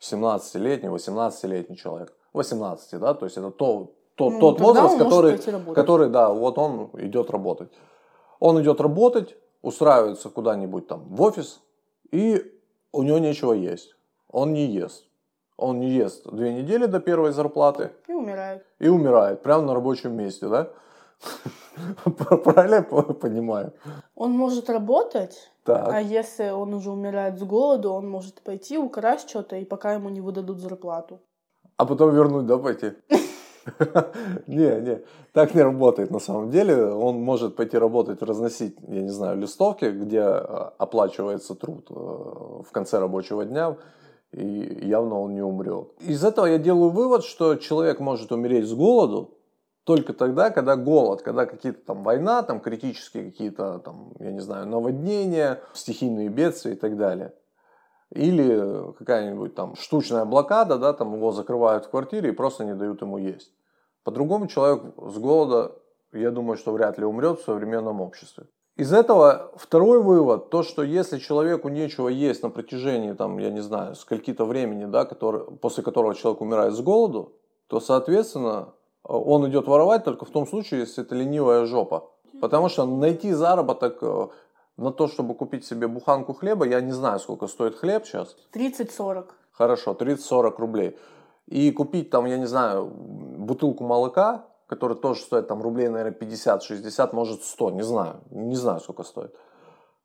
17-летний, 0.00 0.88
18-летний 0.88 1.76
человек. 1.76 2.12
18, 2.32 2.98
да, 2.98 3.14
то 3.14 3.26
есть 3.26 3.36
это 3.36 3.50
то, 3.50 3.94
то, 4.16 4.30
ну, 4.30 4.40
тот 4.40 4.60
возраст, 4.60 4.98
который, 4.98 5.38
который, 5.74 6.08
да, 6.08 6.30
вот 6.30 6.58
он 6.58 6.90
идет 6.94 7.30
работать. 7.30 7.70
Он 8.40 8.60
идет 8.60 8.80
работать, 8.80 9.36
устраивается 9.62 10.30
куда-нибудь 10.30 10.88
там 10.88 11.04
в 11.08 11.22
офис, 11.22 11.60
и 12.10 12.52
у 12.92 13.02
него 13.02 13.18
нечего 13.18 13.52
есть. 13.52 13.94
Он 14.28 14.52
не 14.52 14.66
ест. 14.66 15.04
Он 15.56 15.78
не 15.78 15.90
ест 15.90 16.28
две 16.28 16.52
недели 16.52 16.86
до 16.86 16.98
первой 16.98 17.32
зарплаты. 17.32 17.92
И 18.08 18.12
умирает. 18.12 18.66
И 18.80 18.88
умирает, 18.88 19.42
прямо 19.42 19.62
на 19.62 19.74
рабочем 19.74 20.12
месте, 20.12 20.48
да? 20.48 20.70
Правильно 22.44 22.74
я 22.74 22.82
понимаю? 22.82 23.72
Он 24.14 24.32
может 24.32 24.70
работать, 24.70 25.50
так. 25.64 25.88
а 25.92 26.00
если 26.00 26.50
он 26.50 26.74
уже 26.74 26.90
умирает 26.90 27.38
с 27.38 27.42
голоду, 27.42 27.92
он 27.92 28.08
может 28.08 28.42
пойти 28.42 28.78
украсть 28.78 29.28
что-то, 29.28 29.56
и 29.56 29.64
пока 29.64 29.94
ему 29.94 30.08
не 30.08 30.20
выдадут 30.20 30.60
зарплату. 30.60 31.20
А 31.76 31.86
потом 31.86 32.14
вернуть, 32.14 32.46
да, 32.46 32.58
пойти? 32.58 32.92
Не, 34.46 34.80
не, 34.80 35.02
так 35.32 35.54
не 35.54 35.62
работает 35.62 36.10
на 36.10 36.18
самом 36.18 36.50
деле. 36.50 36.84
Он 36.84 37.22
может 37.22 37.56
пойти 37.56 37.78
работать, 37.78 38.22
разносить, 38.22 38.76
я 38.88 39.02
не 39.02 39.08
знаю, 39.08 39.38
листовки, 39.38 39.86
где 39.86 40.20
а, 40.20 40.74
оплачивается 40.76 41.54
труд 41.54 41.86
э, 41.90 41.94
в 41.94 42.68
конце 42.72 42.98
рабочего 42.98 43.44
дня, 43.44 43.76
и 44.32 44.80
явно 44.82 45.18
он 45.18 45.34
не 45.34 45.42
умрет. 45.42 45.88
Из 46.00 46.22
этого 46.24 46.46
я 46.46 46.58
делаю 46.58 46.90
вывод, 46.90 47.24
что 47.24 47.54
человек 47.54 48.00
может 48.00 48.32
умереть 48.32 48.66
с 48.66 48.74
голоду, 48.74 49.38
только 49.84 50.14
тогда, 50.14 50.50
когда 50.50 50.76
голод, 50.76 51.22
когда 51.22 51.46
какие-то 51.46 51.84
там 51.84 52.02
война, 52.02 52.42
там 52.42 52.60
критические 52.60 53.30
какие-то 53.30 53.78
там, 53.78 54.14
я 54.18 54.32
не 54.32 54.40
знаю, 54.40 54.66
наводнения, 54.66 55.60
стихийные 55.74 56.30
бедствия 56.30 56.72
и 56.72 56.76
так 56.76 56.96
далее. 56.96 57.34
Или 58.10 58.92
какая-нибудь 58.94 59.54
там 59.54 59.76
штучная 59.76 60.24
блокада, 60.24 60.78
да, 60.78 60.92
там 60.92 61.14
его 61.14 61.32
закрывают 61.32 61.86
в 61.86 61.90
квартире 61.90 62.30
и 62.30 62.32
просто 62.32 62.64
не 62.64 62.74
дают 62.74 63.02
ему 63.02 63.18
есть. 63.18 63.52
По-другому 64.04 64.46
человек 64.46 64.94
с 64.96 65.18
голода, 65.18 65.76
я 66.12 66.30
думаю, 66.30 66.56
что 66.56 66.72
вряд 66.72 66.98
ли 66.98 67.04
умрет 67.04 67.40
в 67.40 67.44
современном 67.44 68.00
обществе. 68.00 68.46
Из 68.76 68.92
этого 68.92 69.52
второй 69.56 70.02
вывод, 70.02 70.50
то, 70.50 70.62
что 70.62 70.82
если 70.82 71.18
человеку 71.18 71.68
нечего 71.68 72.08
есть 72.08 72.42
на 72.42 72.50
протяжении, 72.50 73.12
там, 73.12 73.38
я 73.38 73.50
не 73.50 73.60
знаю, 73.60 73.94
скольки-то 73.94 74.44
времени, 74.44 74.86
да, 74.86 75.04
который, 75.04 75.44
после 75.58 75.82
которого 75.84 76.14
человек 76.14 76.40
умирает 76.40 76.74
с 76.74 76.80
голоду, 76.80 77.36
то, 77.68 77.80
соответственно, 77.80 78.74
он 79.04 79.48
идет 79.48 79.66
воровать 79.66 80.04
только 80.04 80.24
в 80.24 80.30
том 80.30 80.46
случае, 80.46 80.80
если 80.80 81.04
это 81.04 81.14
ленивая 81.14 81.66
жопа. 81.66 82.10
Потому 82.40 82.68
что 82.68 82.84
найти 82.86 83.32
заработок 83.32 83.98
э, 84.02 84.28
на 84.76 84.92
то, 84.92 85.08
чтобы 85.08 85.34
купить 85.34 85.64
себе 85.64 85.86
буханку 85.86 86.32
хлеба, 86.32 86.66
я 86.66 86.80
не 86.80 86.92
знаю, 86.92 87.20
сколько 87.20 87.46
стоит 87.46 87.76
хлеб 87.76 88.06
сейчас. 88.06 88.36
30-40. 88.54 89.26
Хорошо, 89.52 89.92
30-40 89.92 90.54
рублей. 90.58 90.98
И 91.46 91.70
купить 91.70 92.10
там, 92.10 92.24
я 92.26 92.38
не 92.38 92.46
знаю, 92.46 92.86
бутылку 92.86 93.84
молока, 93.84 94.46
который 94.66 94.96
тоже 94.96 95.20
стоит 95.20 95.46
там 95.46 95.62
рублей, 95.62 95.88
наверное, 95.88 96.18
50-60, 96.18 97.14
может 97.14 97.44
100, 97.44 97.70
не 97.70 97.82
знаю. 97.82 98.20
Не 98.30 98.56
знаю, 98.56 98.80
сколько 98.80 99.04
стоит. 99.04 99.34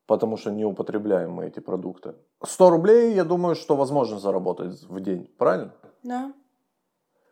Потому 0.06 0.36
что 0.36 0.50
не 0.50 0.64
употребляем 0.64 1.32
мы 1.32 1.46
эти 1.46 1.60
продукты. 1.60 2.14
100 2.44 2.70
рублей, 2.70 3.14
я 3.14 3.24
думаю, 3.24 3.54
что 3.54 3.76
возможно 3.76 4.18
заработать 4.18 4.82
в 4.82 5.00
день, 5.00 5.28
правильно? 5.38 5.72
Да. 6.02 6.32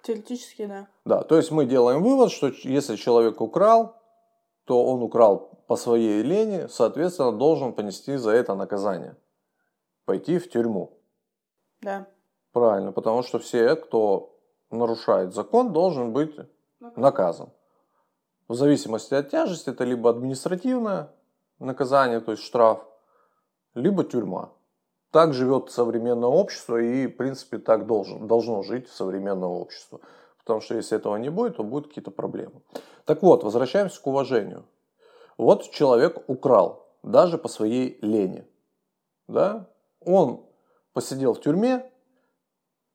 Теоретически, 0.08 0.64
да. 0.64 0.88
Да, 1.04 1.22
то 1.22 1.36
есть 1.36 1.50
мы 1.50 1.66
делаем 1.66 2.02
вывод, 2.02 2.32
что 2.32 2.46
если 2.62 2.96
человек 2.96 3.42
украл, 3.42 3.94
то 4.64 4.82
он 4.82 5.02
украл 5.02 5.60
по 5.66 5.76
своей 5.76 6.22
лени, 6.22 6.66
соответственно, 6.70 7.30
должен 7.30 7.74
понести 7.74 8.16
за 8.16 8.30
это 8.30 8.54
наказание. 8.54 9.18
Пойти 10.06 10.38
в 10.38 10.48
тюрьму. 10.48 10.98
Да. 11.82 12.06
Правильно, 12.52 12.90
потому 12.90 13.22
что 13.22 13.38
все, 13.38 13.76
кто 13.76 14.34
нарушает 14.70 15.34
закон, 15.34 15.74
должен 15.74 16.14
быть 16.14 16.34
наказан. 16.96 17.50
В 18.48 18.54
зависимости 18.54 19.12
от 19.12 19.28
тяжести 19.28 19.68
это 19.68 19.84
либо 19.84 20.08
административное 20.08 21.12
наказание, 21.58 22.20
то 22.20 22.30
есть 22.30 22.44
штраф, 22.44 22.82
либо 23.74 24.04
тюрьма. 24.04 24.54
Так 25.10 25.32
живет 25.32 25.70
современное 25.70 26.28
общество 26.28 26.76
и, 26.76 27.06
в 27.06 27.16
принципе, 27.16 27.58
так 27.58 27.86
должен, 27.86 28.26
должно 28.26 28.62
жить 28.62 28.88
современное 28.88 29.48
общество. 29.48 30.00
Потому 30.38 30.60
что 30.60 30.74
если 30.74 30.96
этого 30.96 31.16
не 31.16 31.30
будет, 31.30 31.56
то 31.56 31.64
будут 31.64 31.88
какие-то 31.88 32.10
проблемы. 32.10 32.62
Так 33.04 33.22
вот, 33.22 33.42
возвращаемся 33.42 34.00
к 34.02 34.06
уважению. 34.06 34.64
Вот 35.38 35.70
человек 35.70 36.22
украл, 36.26 36.86
даже 37.02 37.38
по 37.38 37.48
своей 37.48 37.98
лени. 38.02 38.46
Да? 39.28 39.68
Он 40.04 40.44
посидел 40.92 41.34
в 41.34 41.40
тюрьме. 41.40 41.90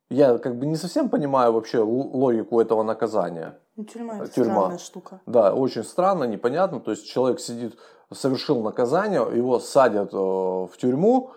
Я 0.10 0.38
как 0.38 0.58
бы 0.60 0.66
не 0.68 0.76
совсем 0.76 1.10
понимаю 1.10 1.54
вообще 1.54 1.80
логику 1.80 2.60
этого 2.60 2.84
наказания. 2.84 3.58
Ну, 3.76 3.86
тюрьма 3.86 4.18
это 4.18 4.28
Тюрьма. 4.32 4.54
странная 4.54 4.78
штука. 4.78 5.22
Да, 5.26 5.56
очень 5.56 5.84
странно, 5.84 6.26
непонятно. 6.26 6.80
То 6.80 6.92
есть 6.92 7.08
человек 7.08 7.40
сидит, 7.40 7.76
совершил 8.12 8.62
наказание, 8.62 9.22
его 9.36 9.60
садят 9.60 10.14
э, 10.14 10.18
в 10.18 10.72
тюрьму, 10.78 11.32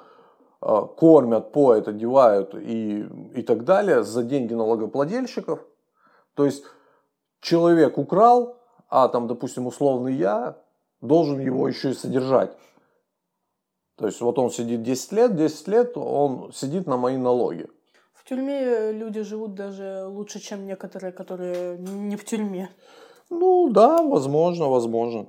кормят, 0.61 1.53
поят, 1.53 1.89
одевают 1.89 2.55
и, 2.55 3.07
и 3.35 3.43
так 3.43 3.65
далее 3.65 4.03
за 4.03 4.23
деньги 4.23 4.55
налогоплательщиков. 4.55 5.61
То 6.35 6.45
есть 6.45 6.65
человек 7.41 7.99
украл, 7.99 8.57
а 8.89 9.09
там, 9.09 9.27
допустим, 9.27 9.67
условный 9.67 10.15
я 10.15 10.57
должен 11.01 11.39
его 11.39 11.69
еще 11.69 11.91
и 11.91 11.95
содержать. 11.95 12.57
То 13.97 14.07
есть 14.07 14.21
вот 14.21 14.39
он 14.39 14.51
сидит 14.51 14.83
10 14.83 15.13
лет, 15.13 15.37
10 15.37 15.69
лет 15.69 15.97
он 15.97 16.53
сидит 16.53 16.87
на 16.87 16.97
мои 16.97 17.17
налоги. 17.17 17.67
В 18.13 18.29
тюрьме 18.29 18.93
люди 18.93 19.23
живут 19.23 19.55
даже 19.55 20.05
лучше, 20.07 20.41
чем 20.41 20.67
некоторые, 20.67 21.13
которые 21.13 21.79
не 21.79 22.17
в 22.17 22.25
тюрьме. 22.25 22.71
Ну 23.31 23.71
да, 23.71 24.03
возможно, 24.03 24.69
возможно. 24.69 25.27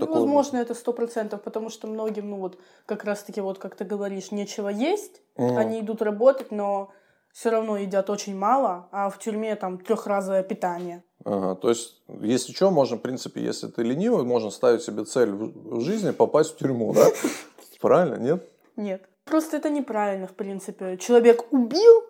Ну, 0.00 0.12
возможно, 0.12 0.58
это 0.58 0.74
сто 0.74 0.92
процентов, 0.92 1.42
потому 1.42 1.70
что 1.70 1.86
многим, 1.86 2.30
ну 2.30 2.36
вот, 2.38 2.58
как 2.86 3.04
раз-таки, 3.04 3.40
вот 3.40 3.58
как 3.58 3.76
ты 3.76 3.84
говоришь, 3.84 4.32
нечего 4.32 4.68
есть, 4.68 5.22
mm. 5.36 5.56
они 5.56 5.80
идут 5.80 6.02
работать, 6.02 6.50
но 6.50 6.90
все 7.32 7.50
равно 7.50 7.76
едят 7.76 8.08
очень 8.08 8.36
мало, 8.36 8.88
а 8.92 9.10
в 9.10 9.18
тюрьме 9.18 9.54
там 9.56 9.78
трехразовое 9.78 10.42
питание. 10.42 11.04
Ага, 11.24 11.54
то 11.56 11.68
есть, 11.68 12.02
если 12.22 12.52
что, 12.52 12.70
можно, 12.70 12.96
в 12.96 13.00
принципе, 13.00 13.42
если 13.42 13.66
ты 13.66 13.82
ленивый, 13.82 14.24
можно 14.24 14.50
ставить 14.50 14.82
себе 14.82 15.04
цель 15.04 15.30
в 15.32 15.80
жизни 15.80 16.12
попасть 16.12 16.54
в 16.54 16.56
тюрьму, 16.56 16.92
да? 16.94 17.06
Правильно, 17.80 18.16
нет? 18.16 18.48
Нет. 18.76 19.02
Просто 19.24 19.56
это 19.56 19.68
неправильно, 19.70 20.28
в 20.28 20.34
принципе. 20.34 20.96
Человек 20.98 21.52
убил, 21.52 22.04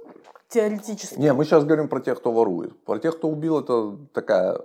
теоретически. 0.49 1.19
Не, 1.19 1.33
мы 1.33 1.45
сейчас 1.45 1.65
говорим 1.65 1.89
про 1.89 2.01
тех, 2.01 2.19
кто 2.19 2.31
ворует. 2.31 2.79
Про 2.85 2.99
тех, 2.99 3.17
кто 3.17 3.29
убил, 3.29 3.59
это 3.59 3.97
такая 4.13 4.61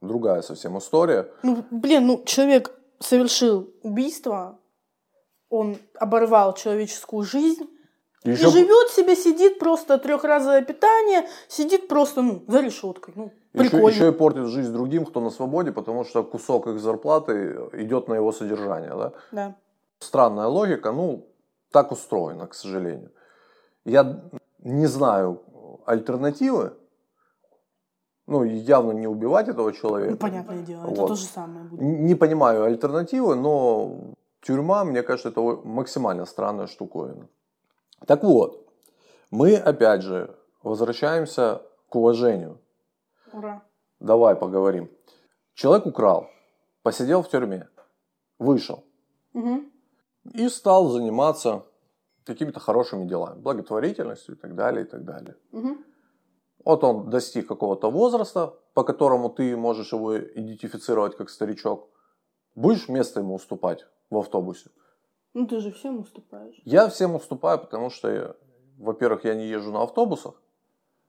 другая 0.00 0.42
совсем 0.42 0.78
история. 0.78 1.30
Ну, 1.42 1.64
блин, 1.70 2.06
ну, 2.06 2.22
человек 2.24 2.72
совершил 3.00 3.70
убийство, 3.82 4.58
он 5.48 5.78
оборвал 5.94 6.54
человеческую 6.54 7.22
жизнь, 7.22 7.68
еще... 8.24 8.48
И 8.48 8.50
живет 8.50 8.90
себе, 8.90 9.14
сидит 9.14 9.58
просто 9.58 9.96
трехразовое 9.96 10.62
питание, 10.62 11.28
сидит 11.46 11.88
просто, 11.88 12.22
ну, 12.22 12.42
за 12.48 12.60
решеткой. 12.60 13.14
Ну, 13.16 13.32
прикольно. 13.52 13.86
Еще, 13.86 13.96
еще 13.96 14.08
и 14.08 14.12
портит 14.12 14.46
жизнь 14.46 14.72
другим, 14.72 15.04
кто 15.04 15.20
на 15.20 15.30
свободе, 15.30 15.70
потому 15.72 16.04
что 16.04 16.24
кусок 16.24 16.66
их 16.66 16.80
зарплаты 16.80 17.68
идет 17.74 18.08
на 18.08 18.14
его 18.14 18.32
содержание, 18.32 18.94
да? 18.94 19.12
Да. 19.30 19.56
Странная 20.00 20.46
логика, 20.46 20.90
ну, 20.92 21.28
так 21.70 21.92
устроено, 21.92 22.46
к 22.46 22.54
сожалению. 22.54 23.12
Я 23.84 24.20
не 24.58 24.86
знаю 24.86 25.40
альтернативы, 25.86 26.76
ну, 28.28 28.44
явно 28.44 28.92
не 28.92 29.06
убивать 29.06 29.48
этого 29.48 29.72
человека. 29.72 30.12
Ну, 30.12 30.18
понятное 30.18 30.62
дело, 30.62 30.82
вот. 30.82 30.92
это 30.92 31.06
то 31.06 31.14
же 31.14 31.24
самое 31.24 31.64
будет. 31.64 31.80
Не 31.80 32.14
понимаю 32.14 32.64
альтернативы, 32.64 33.34
но 33.34 34.14
тюрьма, 34.42 34.84
мне 34.84 35.02
кажется, 35.02 35.30
это 35.30 35.40
максимально 35.40 36.26
странная 36.26 36.66
штуковина. 36.66 37.26
Так 38.06 38.22
вот, 38.22 38.66
мы 39.30 39.56
опять 39.56 40.02
же 40.02 40.36
возвращаемся 40.62 41.62
к 41.88 41.96
уважению. 41.96 42.60
Ура. 43.32 43.62
Давай 43.98 44.36
поговорим. 44.36 44.90
Человек 45.54 45.86
украл, 45.86 46.28
посидел 46.82 47.22
в 47.22 47.30
тюрьме, 47.30 47.68
вышел 48.38 48.84
угу. 49.32 49.62
и 50.34 50.48
стал 50.50 50.88
заниматься 50.90 51.64
какими-то 52.24 52.60
хорошими 52.60 53.06
делами, 53.06 53.40
благотворительностью 53.40 54.34
и 54.34 54.38
так 54.38 54.54
далее, 54.54 54.84
и 54.84 54.88
так 54.88 55.04
далее. 55.04 55.34
Угу. 55.52 55.78
Вот 56.68 56.84
он 56.84 57.08
достиг 57.08 57.48
какого-то 57.48 57.90
возраста, 57.90 58.52
по 58.74 58.84
которому 58.84 59.30
ты 59.30 59.56
можешь 59.56 59.94
его 59.94 60.18
идентифицировать 60.18 61.16
как 61.16 61.30
старичок. 61.30 61.88
Будешь 62.54 62.90
место 62.90 63.20
ему 63.20 63.36
уступать 63.36 63.86
в 64.10 64.18
автобусе? 64.18 64.68
Ну 65.32 65.46
ты 65.46 65.60
же 65.60 65.70
всем 65.72 66.00
уступаешь. 66.00 66.60
Я 66.66 66.88
всем 66.88 67.14
уступаю, 67.14 67.58
потому 67.58 67.88
что, 67.88 68.36
во-первых, 68.76 69.24
я 69.24 69.34
не 69.34 69.46
езжу 69.46 69.72
на 69.72 69.82
автобусах. 69.82 70.34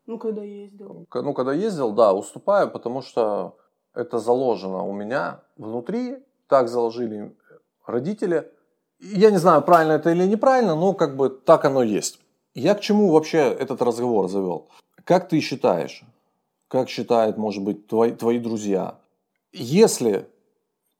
Ну, 0.05 0.17
когда 0.17 0.43
ездил. 0.43 1.05
Ну, 1.13 1.33
когда 1.33 1.51
ездил, 1.51 1.91
да, 1.91 2.13
уступаю, 2.13 2.71
потому 2.71 3.01
что 3.01 3.57
это 3.93 4.17
заложено 4.17 4.83
у 4.83 4.93
меня 4.93 5.41
внутри, 5.57 6.23
так 6.47 6.69
заложили 6.69 7.35
родители. 7.85 8.49
Я 9.01 9.29
не 9.29 9.39
знаю, 9.39 9.61
правильно 9.61 9.91
это 9.91 10.11
или 10.11 10.25
неправильно, 10.25 10.75
но 10.75 10.93
как 10.93 11.17
бы 11.17 11.29
так 11.29 11.65
оно 11.65 11.83
есть. 11.83 12.17
Я 12.53 12.75
к 12.75 12.79
чему 12.79 13.11
вообще 13.11 13.39
этот 13.39 13.81
разговор 13.81 14.29
завел? 14.29 14.69
Как 15.09 15.27
ты 15.27 15.39
считаешь, 15.39 16.03
как 16.67 16.87
считают, 16.87 17.35
может 17.35 17.63
быть, 17.63 17.87
твои, 17.87 18.11
твои 18.11 18.37
друзья, 18.37 18.99
если 19.51 20.29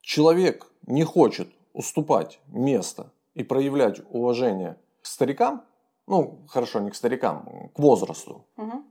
человек 0.01 0.65
не 0.87 1.03
хочет 1.03 1.47
уступать 1.73 2.39
место 2.47 3.11
и 3.35 3.43
проявлять 3.43 4.01
уважение 4.09 4.77
к 5.03 5.05
старикам, 5.05 5.63
ну, 6.07 6.39
хорошо, 6.47 6.79
не 6.79 6.89
к 6.89 6.95
старикам, 6.95 7.69
к 7.71 7.77
возрасту, 7.77 8.47
угу. 8.57 8.83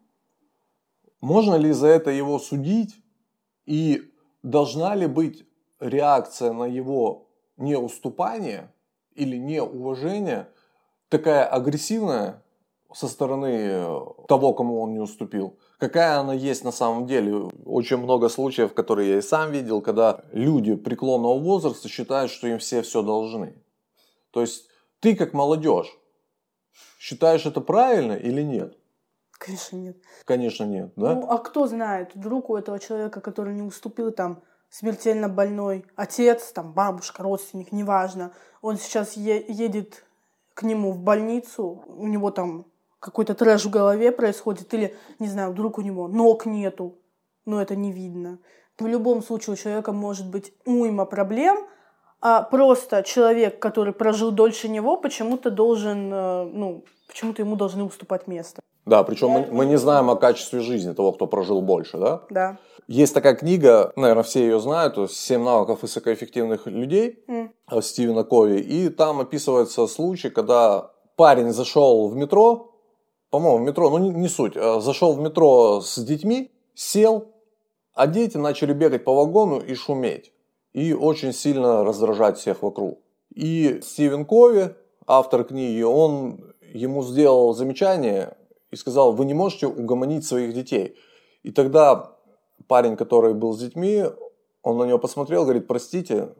можно 1.20 1.56
ли 1.56 1.72
за 1.72 1.88
это 1.88 2.10
его 2.12 2.38
судить 2.38 2.94
и 3.66 4.12
должна 4.44 4.94
ли 4.94 5.08
быть 5.08 5.44
реакция 5.80 6.52
на 6.52 6.66
его 6.66 7.26
неуступание 7.56 8.72
или 9.16 9.36
неуважение 9.36 10.48
такая 11.08 11.44
агрессивная 11.44 12.40
со 12.92 13.06
стороны 13.08 13.84
того, 14.28 14.54
кому 14.54 14.80
он 14.80 14.94
не 14.94 15.00
уступил? 15.00 15.58
Какая 15.78 16.18
она 16.18 16.32
есть 16.32 16.64
на 16.64 16.72
самом 16.72 17.06
деле? 17.06 17.50
Очень 17.64 17.98
много 17.98 18.28
случаев, 18.28 18.74
которые 18.74 19.10
я 19.10 19.18
и 19.18 19.22
сам 19.22 19.52
видел, 19.52 19.82
когда 19.82 20.24
люди 20.32 20.74
преклонного 20.74 21.38
возраста 21.38 21.88
считают, 21.88 22.30
что 22.30 22.48
им 22.48 22.58
все 22.58 22.82
все 22.82 23.02
должны. 23.02 23.62
То 24.30 24.40
есть 24.40 24.68
ты 25.00 25.14
как 25.14 25.34
молодежь 25.34 25.96
считаешь 26.98 27.46
это 27.46 27.60
правильно 27.60 28.12
или 28.12 28.42
нет? 28.42 28.76
Конечно 29.38 29.76
нет. 29.76 29.96
Конечно 30.24 30.64
нет, 30.64 30.92
да? 30.96 31.14
Ну, 31.14 31.30
а 31.30 31.38
кто 31.38 31.66
знает, 31.66 32.14
вдруг 32.14 32.50
у 32.50 32.56
этого 32.56 32.80
человека, 32.80 33.20
который 33.20 33.54
не 33.54 33.62
уступил, 33.62 34.10
там, 34.10 34.42
смертельно 34.68 35.28
больной 35.28 35.86
отец, 35.94 36.52
там, 36.52 36.72
бабушка, 36.72 37.22
родственник, 37.22 37.70
неважно, 37.70 38.32
он 38.62 38.76
сейчас 38.76 39.16
е- 39.16 39.44
едет 39.48 40.04
к 40.54 40.64
нему 40.64 40.92
в 40.92 40.98
больницу, 40.98 41.84
у 41.86 42.06
него 42.08 42.32
там 42.32 42.66
какой-то 43.00 43.34
трэш 43.34 43.64
в 43.64 43.70
голове 43.70 44.12
происходит, 44.12 44.72
или, 44.74 44.94
не 45.18 45.28
знаю, 45.28 45.52
вдруг 45.52 45.78
у 45.78 45.82
него 45.82 46.08
ног 46.08 46.46
нету, 46.46 46.98
но 47.46 47.60
это 47.60 47.76
не 47.76 47.92
видно. 47.92 48.38
В 48.78 48.86
любом 48.86 49.22
случае 49.22 49.54
у 49.54 49.56
человека 49.56 49.92
может 49.92 50.28
быть 50.28 50.52
уйма 50.64 51.04
проблем, 51.04 51.58
а 52.20 52.42
просто 52.42 53.02
человек, 53.02 53.58
который 53.60 53.92
прожил 53.92 54.32
дольше 54.32 54.68
него, 54.68 54.96
почему-то 54.96 55.50
должен, 55.50 56.12
э, 56.12 56.44
ну, 56.52 56.84
почему-то 57.06 57.42
ему 57.42 57.56
должны 57.56 57.84
уступать 57.84 58.26
место. 58.26 58.60
Да, 58.86 59.02
причем 59.04 59.30
мы, 59.30 59.46
мы 59.50 59.66
не 59.66 59.76
знаем 59.76 60.10
о 60.10 60.16
качестве 60.16 60.60
жизни 60.60 60.94
того, 60.94 61.12
кто 61.12 61.26
прожил 61.26 61.60
больше, 61.60 61.98
да? 61.98 62.22
Да. 62.30 62.56
Есть 62.88 63.12
такая 63.14 63.34
книга, 63.34 63.92
наверное, 63.96 64.22
все 64.22 64.40
ее 64.40 64.60
знают, 64.60 64.96
«Семь 65.12 65.42
навыков 65.42 65.82
высокоэффективных 65.82 66.66
людей» 66.66 67.22
mm. 67.28 67.82
Стивена 67.82 68.24
Кови. 68.24 68.60
И 68.60 68.88
там 68.88 69.20
описывается 69.20 69.86
случай, 69.86 70.30
когда 70.30 70.90
парень 71.16 71.52
зашел 71.52 72.08
в 72.08 72.16
метро, 72.16 72.67
по-моему, 73.30 73.58
в 73.58 73.66
метро, 73.66 73.90
ну 73.90 73.98
не, 73.98 74.10
не 74.10 74.28
суть, 74.28 74.56
а 74.56 74.80
зашел 74.80 75.14
в 75.14 75.20
метро 75.20 75.80
с 75.80 75.98
детьми, 75.98 76.50
сел, 76.74 77.26
А 77.94 78.06
дети 78.06 78.36
начали 78.36 78.72
бегать 78.72 79.04
по 79.04 79.14
вагону 79.14 79.58
и 79.60 79.74
шуметь. 79.74 80.32
И 80.72 80.92
очень 80.92 81.32
сильно 81.32 81.84
раздражать 81.84 82.38
всех 82.38 82.62
вокруг. 82.62 83.00
И 83.34 83.80
Стивен 83.82 84.24
Кови, 84.24 84.74
автор 85.06 85.44
книги, 85.44 85.82
он 85.82 86.54
ему 86.72 87.02
сделал 87.02 87.54
замечание 87.54 88.36
и 88.70 88.76
сказал, 88.76 89.12
вы 89.12 89.24
не 89.24 89.34
можете 89.34 89.66
угомонить 89.66 90.26
своих 90.26 90.54
детей. 90.54 90.96
И 91.42 91.50
тогда 91.50 92.12
парень, 92.66 92.96
который 92.96 93.34
был 93.34 93.52
с 93.54 93.60
детьми, 93.60 94.04
он 94.62 94.78
на 94.78 94.84
него 94.84 94.98
посмотрел, 94.98 95.44
говорит, 95.44 95.66
простите, 95.66 96.34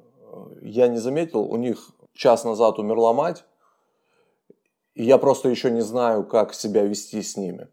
я 0.62 0.88
не 0.88 0.98
заметил, 0.98 1.40
у 1.40 1.56
них 1.56 1.90
час 2.14 2.44
назад 2.44 2.78
умерла 2.78 3.12
мать, 3.12 3.44
и 4.98 5.04
я 5.04 5.18
просто 5.18 5.48
еще 5.48 5.70
не 5.70 5.82
знаю, 5.82 6.24
как 6.24 6.54
себя 6.54 6.82
вести 6.82 7.22
с 7.22 7.36
ними. 7.36 7.68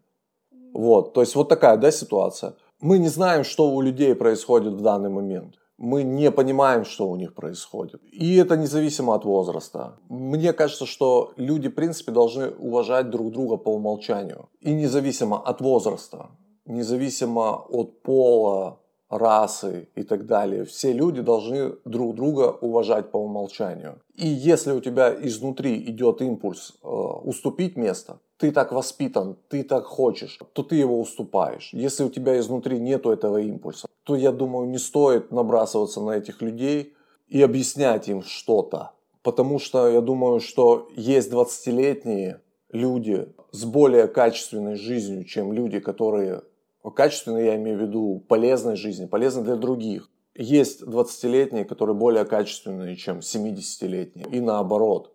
Вот, 0.72 1.12
то 1.12 1.22
есть 1.22 1.34
вот 1.34 1.48
такая, 1.48 1.76
да, 1.76 1.90
ситуация. 1.90 2.54
Мы 2.80 2.98
не 2.98 3.08
знаем, 3.08 3.42
что 3.42 3.68
у 3.68 3.80
людей 3.80 4.14
происходит 4.14 4.74
в 4.74 4.80
данный 4.80 5.10
момент. 5.10 5.54
Мы 5.76 6.04
не 6.04 6.30
понимаем, 6.30 6.84
что 6.84 7.08
у 7.08 7.16
них 7.16 7.34
происходит. 7.34 8.00
И 8.12 8.36
это 8.36 8.56
независимо 8.56 9.14
от 9.14 9.24
возраста. 9.24 9.98
Мне 10.08 10.52
кажется, 10.52 10.86
что 10.86 11.32
люди, 11.36 11.68
в 11.68 11.74
принципе, 11.74 12.12
должны 12.12 12.50
уважать 12.50 13.10
друг 13.10 13.32
друга 13.32 13.56
по 13.56 13.70
умолчанию. 13.70 14.48
И 14.60 14.72
независимо 14.72 15.36
от 15.36 15.60
возраста, 15.60 16.30
независимо 16.64 17.66
от 17.68 18.02
пола, 18.02 18.78
расы 19.08 19.88
и 19.94 20.02
так 20.02 20.26
далее. 20.26 20.64
Все 20.64 20.92
люди 20.92 21.20
должны 21.20 21.74
друг 21.84 22.14
друга 22.14 22.56
уважать 22.60 23.10
по 23.10 23.18
умолчанию. 23.18 24.00
И 24.14 24.26
если 24.26 24.72
у 24.72 24.80
тебя 24.80 25.14
изнутри 25.14 25.78
идет 25.90 26.22
импульс 26.22 26.74
э, 26.82 26.86
уступить 26.88 27.76
место, 27.76 28.18
ты 28.38 28.52
так 28.52 28.72
воспитан, 28.72 29.36
ты 29.48 29.62
так 29.62 29.84
хочешь, 29.84 30.38
то 30.52 30.62
ты 30.62 30.76
его 30.76 31.00
уступаешь. 31.00 31.70
Если 31.72 32.04
у 32.04 32.10
тебя 32.10 32.38
изнутри 32.38 32.78
нету 32.78 33.10
этого 33.10 33.38
импульса, 33.38 33.88
то 34.04 34.16
я 34.16 34.32
думаю, 34.32 34.68
не 34.68 34.78
стоит 34.78 35.30
набрасываться 35.30 36.00
на 36.00 36.12
этих 36.12 36.42
людей 36.42 36.94
и 37.28 37.42
объяснять 37.42 38.08
им 38.08 38.22
что-то. 38.22 38.92
Потому 39.22 39.58
что 39.58 39.88
я 39.88 40.00
думаю, 40.00 40.40
что 40.40 40.88
есть 40.94 41.32
20-летние 41.32 42.40
люди 42.70 43.28
с 43.52 43.64
более 43.64 44.06
качественной 44.06 44.76
жизнью, 44.76 45.24
чем 45.24 45.52
люди, 45.52 45.80
которые 45.80 46.42
Качественной 46.90 47.46
я 47.46 47.56
имею 47.56 47.78
в 47.78 47.82
виду 47.82 48.24
полезной 48.28 48.76
жизни, 48.76 49.06
полезной 49.06 49.44
для 49.44 49.56
других. 49.56 50.10
Есть 50.34 50.82
20-летние, 50.82 51.64
которые 51.64 51.96
более 51.96 52.24
качественные, 52.24 52.96
чем 52.96 53.18
70-летние. 53.18 54.28
И 54.30 54.40
наоборот. 54.40 55.12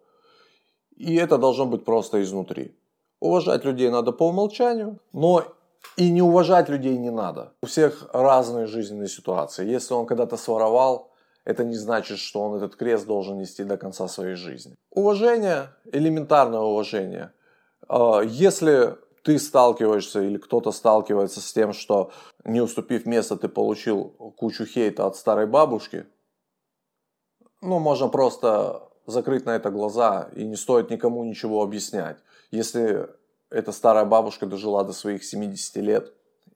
И 0.96 1.16
это 1.16 1.38
должно 1.38 1.66
быть 1.66 1.86
просто 1.86 2.22
изнутри. 2.22 2.76
Уважать 3.20 3.66
людей 3.66 3.90
надо 3.90 4.12
по 4.12 4.28
умолчанию, 4.30 5.00
но 5.14 5.46
и 5.98 6.10
не 6.12 6.22
уважать 6.22 6.70
людей 6.70 6.98
не 6.98 7.12
надо. 7.12 7.54
У 7.62 7.68
всех 7.68 8.10
разные 8.14 8.66
жизненные 8.66 9.08
ситуации. 9.08 9.68
Если 9.68 9.94
он 9.94 10.06
когда-то 10.06 10.38
своровал, 10.38 11.12
это 11.44 11.64
не 11.64 11.76
значит, 11.76 12.20
что 12.20 12.42
он 12.42 12.58
этот 12.58 12.76
крест 12.76 13.06
должен 13.08 13.38
нести 13.38 13.64
до 13.64 13.78
конца 13.78 14.08
своей 14.08 14.36
жизни. 14.36 14.76
Уважение, 14.92 15.70
элементарное 15.92 16.60
уважение. 16.60 17.32
А, 17.88 18.22
если 18.22 18.96
ты 19.24 19.38
сталкиваешься 19.38 20.22
или 20.22 20.38
кто-то 20.38 20.72
сталкивается 20.72 21.42
с 21.42 21.54
тем, 21.54 21.74
что 21.74 22.12
не 22.44 22.62
уступив 22.62 23.06
место, 23.06 23.38
ты 23.38 23.48
получил 23.48 24.06
кучу 24.38 24.66
хейта 24.66 25.06
от 25.06 25.16
старой 25.16 25.48
бабушки, 25.48 26.06
ну, 27.62 27.80
можно 27.80 28.08
просто 28.08 28.90
закрыть 29.06 29.46
на 29.46 29.52
это 29.52 29.70
глаза 29.70 30.30
и 30.36 30.44
не 30.44 30.56
стоит 30.56 30.90
никому 30.90 31.24
ничего 31.24 31.62
объяснять. 31.62 32.18
Если 32.50 33.08
эта 33.52 33.72
старая 33.72 34.06
бабушка 34.06 34.48
дожила 34.48 34.84
до 34.84 34.94
своих 34.94 35.24
70 35.24 35.76
лет, 35.78 36.14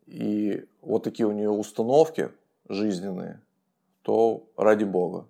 и 0.07 0.65
вот 0.81 1.03
такие 1.03 1.27
у 1.27 1.31
нее 1.31 1.49
установки 1.49 2.31
жизненные, 2.67 3.41
то 4.01 4.47
ради 4.57 4.83
бога. 4.83 5.27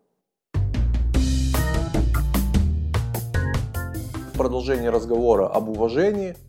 В 4.33 4.37
продолжении 4.37 4.87
разговора 4.87 5.47
об 5.47 5.69
уважении– 5.69 6.37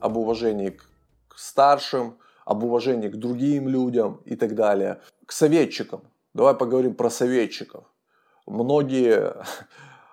об 0.00 0.16
уважении 0.16 0.70
к 1.28 1.38
старшим, 1.38 2.18
об 2.44 2.64
уважении 2.64 3.08
к 3.08 3.16
другим 3.16 3.68
людям 3.68 4.20
и 4.24 4.36
так 4.36 4.54
далее. 4.54 5.00
К 5.26 5.32
советчикам. 5.32 6.00
Давай 6.34 6.54
поговорим 6.54 6.94
про 6.94 7.10
советчиков. 7.10 7.84
Многие 8.46 9.34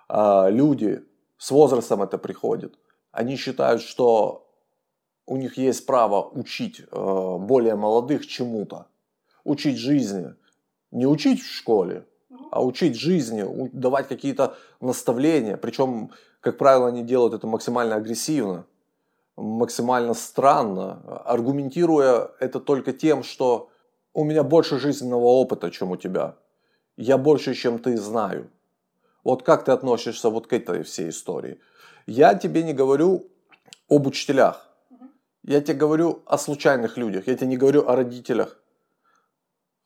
э, 0.08 0.50
люди 0.50 1.04
с 1.38 1.50
возрастом 1.50 2.02
это 2.02 2.18
приходит. 2.18 2.78
Они 3.12 3.36
считают, 3.36 3.82
что 3.82 4.46
у 5.26 5.36
них 5.36 5.58
есть 5.58 5.86
право 5.86 6.28
учить 6.28 6.80
э, 6.80 7.36
более 7.38 7.74
молодых 7.74 8.26
чему-то. 8.26 8.86
Учить 9.44 9.78
жизни. 9.78 10.34
Не 10.90 11.06
учить 11.06 11.42
в 11.42 11.52
школе, 11.52 12.06
а 12.50 12.64
учить 12.64 12.96
жизни, 12.96 13.44
давать 13.72 14.08
какие-то 14.08 14.56
наставления. 14.80 15.56
Причем, 15.56 16.12
как 16.40 16.56
правило, 16.56 16.88
они 16.88 17.02
делают 17.02 17.34
это 17.34 17.46
максимально 17.46 17.96
агрессивно 17.96 18.64
максимально 19.38 20.14
странно, 20.14 21.22
аргументируя 21.24 22.30
это 22.40 22.60
только 22.60 22.92
тем, 22.92 23.22
что 23.22 23.70
у 24.12 24.24
меня 24.24 24.42
больше 24.42 24.78
жизненного 24.78 25.24
опыта, 25.24 25.70
чем 25.70 25.90
у 25.92 25.96
тебя. 25.96 26.36
Я 26.96 27.18
больше, 27.18 27.54
чем 27.54 27.78
ты 27.78 27.96
знаю. 27.96 28.50
Вот 29.22 29.42
как 29.42 29.64
ты 29.64 29.72
относишься 29.72 30.30
вот 30.30 30.46
к 30.46 30.52
этой 30.52 30.82
всей 30.82 31.10
истории? 31.10 31.60
Я 32.06 32.34
тебе 32.34 32.62
не 32.62 32.72
говорю 32.72 33.28
об 33.88 34.06
учителях. 34.06 34.66
Я 35.44 35.60
тебе 35.60 35.74
говорю 35.78 36.22
о 36.26 36.36
случайных 36.38 36.96
людях. 36.96 37.28
Я 37.28 37.36
тебе 37.36 37.46
не 37.46 37.56
говорю 37.56 37.88
о 37.88 37.94
родителях. 37.94 38.58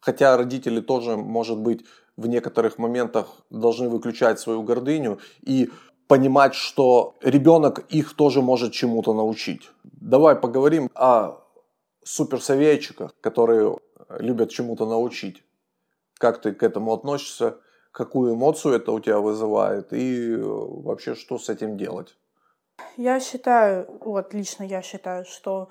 Хотя 0.01 0.37
родители 0.37 0.81
тоже, 0.81 1.17
может 1.17 1.59
быть, 1.59 1.85
в 2.17 2.27
некоторых 2.27 2.79
моментах 2.79 3.29
должны 3.51 3.88
выключать 3.88 4.41
свою 4.41 4.62
гордыню 4.62 5.21
и 5.43 5.71
понимать, 6.12 6.55
что 6.55 7.14
ребенок 7.22 7.87
их 7.88 8.14
тоже 8.16 8.42
может 8.42 8.75
чему-то 8.75 9.14
научить. 9.14 9.70
Давай 9.83 10.37
поговорим 10.37 10.90
о 10.94 11.38
суперсоветчиках, 12.05 13.14
которые 13.22 13.79
любят 14.18 14.51
чему-то 14.51 14.85
научить. 14.85 15.42
Как 16.18 16.42
ты 16.42 16.53
к 16.53 16.62
этому 16.62 16.92
относишься? 16.92 17.57
Какую 17.92 18.35
эмоцию 18.35 18.75
это 18.75 18.92
у 18.92 19.01
тебя 19.01 19.20
вызывает? 19.20 19.94
И 19.94 20.37
вообще, 20.37 21.14
что 21.14 21.38
с 21.38 21.48
этим 21.48 21.79
делать? 21.79 22.14
Я 22.98 23.18
считаю, 23.18 23.87
вот 24.05 24.35
лично 24.35 24.64
я 24.64 24.83
считаю, 24.83 25.25
что 25.25 25.70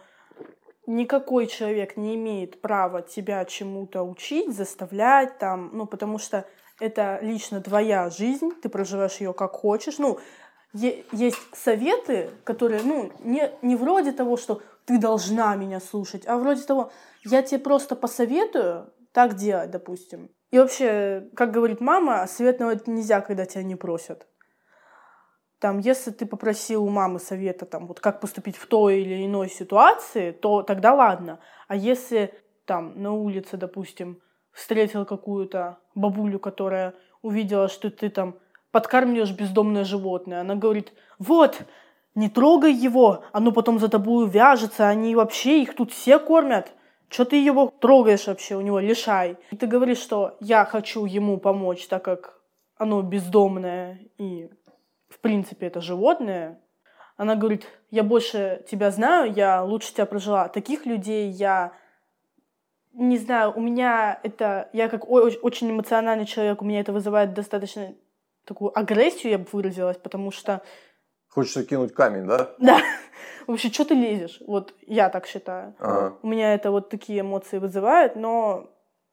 никакой 0.88 1.45
человек 1.45 1.97
не 1.97 2.15
имеет 2.15 2.62
права 2.62 3.04
тебя 3.04 3.45
чему-то 3.45 4.01
учить, 4.01 4.56
заставлять 4.56 5.38
там, 5.38 5.69
ну, 5.71 5.86
потому 5.86 6.17
что 6.17 6.45
это 6.79 7.19
лично 7.21 7.62
твоя 7.62 8.10
жизнь, 8.10 8.51
ты 8.62 8.69
проживаешь 8.69 9.17
ее 9.17 9.34
как 9.34 9.53
хочешь. 9.53 9.97
Ну, 9.97 10.19
есть 10.73 11.38
советы, 11.53 12.29
которые, 12.43 12.81
ну, 12.84 13.12
не, 13.19 13.51
не 13.62 13.75
вроде 13.75 14.12
того, 14.12 14.38
что 14.38 14.62
ты 14.86 14.97
должна 14.97 15.55
меня 15.55 15.79
слушать, 15.79 16.23
а 16.27 16.38
вроде 16.38 16.63
того, 16.63 16.91
я 17.23 17.41
тебе 17.41 17.60
просто 17.60 17.95
посоветую 17.95 18.91
так 19.12 19.36
делать, 19.36 19.71
допустим. 19.71 20.29
И 20.51 20.57
вообще, 20.57 21.29
как 21.36 21.51
говорит 21.51 21.81
мама, 21.81 22.25
советовать 22.27 22.88
нельзя, 22.88 23.21
когда 23.21 23.45
тебя 23.45 23.63
не 23.63 23.75
просят. 23.75 24.27
Там, 25.60 25.77
если 25.77 26.12
ты 26.12 26.25
попросил 26.25 26.84
у 26.84 26.89
мамы 26.89 27.19
совета, 27.19 27.65
там, 27.65 27.88
вот 27.88 27.99
как 27.99 28.19
поступить 28.19 28.57
в 28.57 28.65
той 28.65 29.01
или 29.01 29.25
иной 29.25 29.49
ситуации, 29.49 30.31
то 30.31 30.63
тогда 30.63 30.93
ладно. 30.93 31.39
А 31.67 31.75
если 31.75 32.34
там 32.65 32.99
на 33.01 33.13
улице, 33.13 33.57
допустим, 33.57 34.21
встретил 34.51 35.05
какую-то 35.05 35.77
бабулю, 35.95 36.39
которая 36.39 36.93
увидела, 37.21 37.67
что 37.67 37.89
ты 37.89 38.09
там 38.09 38.35
подкармливаешь 38.71 39.31
бездомное 39.31 39.83
животное. 39.83 40.41
Она 40.41 40.55
говорит, 40.55 40.93
вот, 41.19 41.61
не 42.15 42.29
трогай 42.29 42.73
его, 42.73 43.23
оно 43.31 43.51
потом 43.51 43.79
за 43.79 43.89
тобой 43.89 44.29
вяжется, 44.29 44.87
они 44.87 45.15
вообще, 45.15 45.61
их 45.61 45.75
тут 45.75 45.91
все 45.91 46.19
кормят. 46.19 46.71
Что 47.09 47.25
ты 47.25 47.43
его 47.43 47.73
трогаешь 47.79 48.27
вообще, 48.27 48.55
у 48.55 48.61
него 48.61 48.79
лишай. 48.79 49.37
И 49.51 49.57
ты 49.57 49.67
говоришь, 49.67 49.97
что 49.97 50.37
я 50.39 50.63
хочу 50.63 51.05
ему 51.05 51.37
помочь, 51.37 51.85
так 51.87 52.05
как 52.05 52.39
оно 52.77 53.01
бездомное 53.01 53.99
и, 54.17 54.49
в 55.09 55.19
принципе, 55.19 55.67
это 55.67 55.81
животное. 55.81 56.61
Она 57.17 57.35
говорит, 57.35 57.67
я 57.91 58.03
больше 58.03 58.63
тебя 58.69 58.91
знаю, 58.91 59.33
я 59.33 59.61
лучше 59.61 59.93
тебя 59.93 60.05
прожила. 60.05 60.47
Таких 60.47 60.85
людей 60.85 61.29
я 61.29 61.73
не 62.93 63.17
знаю, 63.17 63.54
у 63.56 63.62
меня 63.62 64.19
это, 64.23 64.69
я 64.73 64.89
как 64.89 65.10
очень 65.10 65.71
эмоциональный 65.71 66.25
человек, 66.25 66.62
у 66.62 66.65
меня 66.65 66.82
это 66.82 66.91
вызывает 66.91 67.34
достаточно 67.34 67.95
такую 68.45 68.77
агрессию, 68.77 69.32
я 69.32 69.38
бы 69.38 69.47
выразилась, 69.51 69.97
потому 69.97 70.32
что... 70.32 70.62
Хочется 71.30 71.63
кинуть 71.63 71.93
камень, 71.93 72.27
да? 72.27 72.54
Да. 72.60 72.82
Вообще, 73.47 73.69
что 73.69 73.86
ты 73.86 73.93
лезешь? 73.93 74.41
Вот 74.45 74.75
я 74.86 75.10
так 75.10 75.25
считаю. 75.25 75.75
Ага. 75.80 76.17
У 76.21 76.27
меня 76.27 76.54
это 76.54 76.71
вот 76.71 76.89
такие 76.89 77.21
эмоции 77.21 77.60
вызывает, 77.60 78.15
но, 78.15 78.69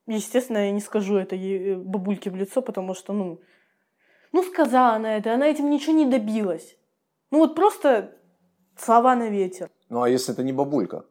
естественно, 0.06 0.58
я 0.58 0.72
не 0.72 0.80
скажу 0.80 1.16
это 1.16 1.36
ей, 1.36 1.74
э, 1.74 1.76
бабульке 1.76 2.30
в 2.30 2.36
лицо, 2.36 2.60
потому 2.60 2.94
что, 2.94 3.12
ну, 3.12 3.40
ну, 4.32 4.42
сказала 4.42 4.94
она 4.94 5.16
это, 5.16 5.32
она 5.34 5.46
этим 5.46 5.70
ничего 5.70 5.92
не 5.92 6.06
добилась. 6.06 6.76
Ну, 7.30 7.38
вот 7.38 7.54
просто 7.54 8.16
слова 8.76 9.14
на 9.14 9.28
ветер. 9.28 9.70
Ну, 9.88 10.02
а 10.02 10.08
если 10.08 10.34
это 10.34 10.42
не 10.42 10.52
бабулька? 10.52 11.04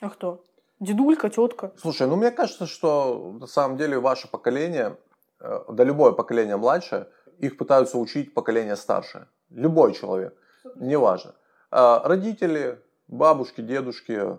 А 0.00 0.08
кто? 0.10 0.44
Дедулька, 0.80 1.28
тетка. 1.30 1.72
Слушай, 1.76 2.06
ну 2.06 2.16
мне 2.16 2.30
кажется, 2.30 2.66
что 2.66 3.36
на 3.40 3.46
самом 3.46 3.76
деле 3.76 3.98
ваше 3.98 4.28
поколение, 4.28 4.96
э, 5.40 5.60
да 5.68 5.84
любое 5.84 6.12
поколение 6.12 6.56
младше, 6.56 7.08
их 7.38 7.56
пытаются 7.56 7.98
учить 7.98 8.34
поколение 8.34 8.76
старшее. 8.76 9.26
Любой 9.50 9.92
человек, 9.94 10.34
неважно. 10.76 11.34
А 11.70 12.02
Родители, 12.06 12.80
бабушки, 13.08 13.60
дедушки, 13.60 14.38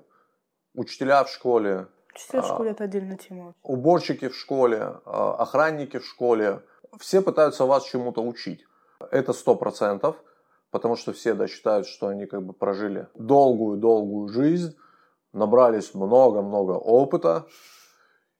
учителя 0.75 1.23
в 1.23 1.29
школе, 1.29 1.87
Учителя 2.13 2.41
в 2.41 2.45
А. 2.45 2.47
школе 2.53 2.71
это 2.71 2.83
отдельная 2.83 3.17
тема. 3.17 3.53
уборщики 3.63 4.27
в 4.27 4.35
школе, 4.35 4.95
а, 5.05 5.35
охранники 5.39 5.99
в 5.99 6.05
школе, 6.05 6.61
все 6.99 7.21
пытаются 7.21 7.65
вас 7.65 7.85
чему-то 7.85 8.21
учить. 8.23 8.65
Это 9.11 9.31
сто 9.31 9.55
процентов, 9.55 10.15
потому 10.71 10.95
что 10.95 11.13
все 11.13 11.33
да, 11.33 11.47
считают, 11.47 11.87
что 11.87 12.07
они 12.07 12.25
как 12.25 12.43
бы 12.43 12.53
прожили 12.53 13.07
долгую-долгую 13.15 14.27
жизнь, 14.29 14.75
набрались 15.33 15.93
много-много 15.93 16.71
опыта, 16.71 17.47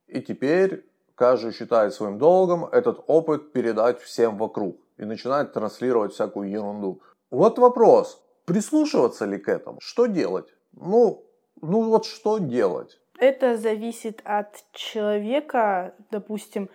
и 0.08 0.22
теперь 0.22 0.86
каждый 1.16 1.54
считает 1.54 1.94
своим 1.94 2.18
долгом 2.18 2.66
этот 2.66 3.04
опыт 3.08 3.52
передать 3.52 4.00
всем 4.00 4.38
вокруг 4.38 4.78
и 4.98 5.06
начинает 5.06 5.54
транслировать 5.54 6.14
всякую 6.14 6.50
ерунду. 6.50 7.02
Вот 7.30 7.60
вопрос, 7.60 8.22
прислушиваться 8.46 9.26
ли 9.26 9.38
к 9.38 9.48
этому? 9.50 9.78
Что 9.82 10.08
делать? 10.08 10.48
Ну, 10.72 11.26
ну 11.62 11.84
вот 11.84 12.06
что 12.06 12.38
делать? 12.40 13.00
Это 13.20 13.58
зависит 13.58 14.22
от 14.24 14.64
человека, 14.72 15.94
допустим, 16.10 16.70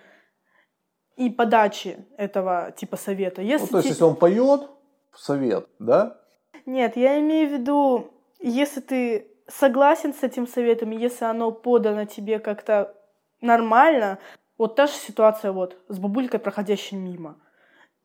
и 1.16 1.30
подачи 1.30 2.06
этого 2.18 2.72
типа 2.76 2.96
совета. 2.96 3.40
Если 3.40 3.64
Ну, 3.64 3.70
то 3.70 3.76
есть, 3.78 3.88
если 3.88 4.04
он 4.04 4.16
поет, 4.16 4.68
совет, 5.16 5.68
да? 5.78 6.20
Нет, 6.66 6.96
я 6.96 7.18
имею 7.20 7.48
в 7.48 7.52
виду, 7.52 8.10
если 8.40 8.80
ты 8.80 9.33
согласен 9.48 10.14
с 10.14 10.22
этим 10.22 10.46
советом, 10.46 10.90
если 10.90 11.24
оно 11.24 11.52
подано 11.52 12.04
тебе 12.04 12.38
как-то 12.38 12.94
нормально, 13.40 14.18
вот 14.58 14.76
та 14.76 14.86
же 14.86 14.92
ситуация 14.92 15.52
вот 15.52 15.76
с 15.88 15.98
бабулькой, 15.98 16.40
проходящей 16.40 16.96
мимо. 16.96 17.36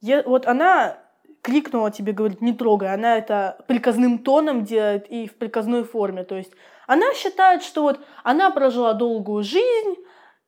Я- 0.02 0.24
вот 0.24 0.48
она 0.48 0.98
крикнула 1.42 1.92
тебе, 1.92 2.12
говорит, 2.12 2.42
не 2.42 2.54
трогай, 2.54 2.94
она 2.94 3.18
это 3.18 3.58
приказным 3.68 4.20
тоном 4.20 4.64
делает 4.64 5.08
и 5.10 5.28
в 5.28 5.38
приказной 5.38 5.84
форме, 5.84 6.24
то 6.24 6.36
есть 6.36 6.52
она 6.88 7.14
считает, 7.14 7.64
что 7.64 7.84
вот 7.84 8.00
она 8.24 8.50
прожила 8.50 8.94
долгую 8.94 9.44
жизнь, 9.44 9.96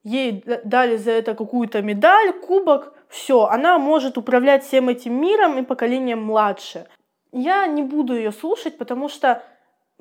ей 0.04 0.44
дали 0.66 0.98
за 0.98 1.12
это 1.12 1.36
какую-то 1.36 1.82
медаль, 1.82 2.34
кубок, 2.34 2.94
все, 3.08 3.44
она 3.44 3.78
может 3.78 4.18
управлять 4.18 4.64
всем 4.64 4.90
этим 4.90 5.14
миром 5.22 5.60
и 5.60 5.64
поколением 5.64 6.24
младше. 6.24 6.88
Я 7.32 7.68
не 7.68 7.84
буду 7.84 8.16
ее 8.16 8.32
слушать, 8.32 8.78
потому 8.78 9.08
что 9.08 9.44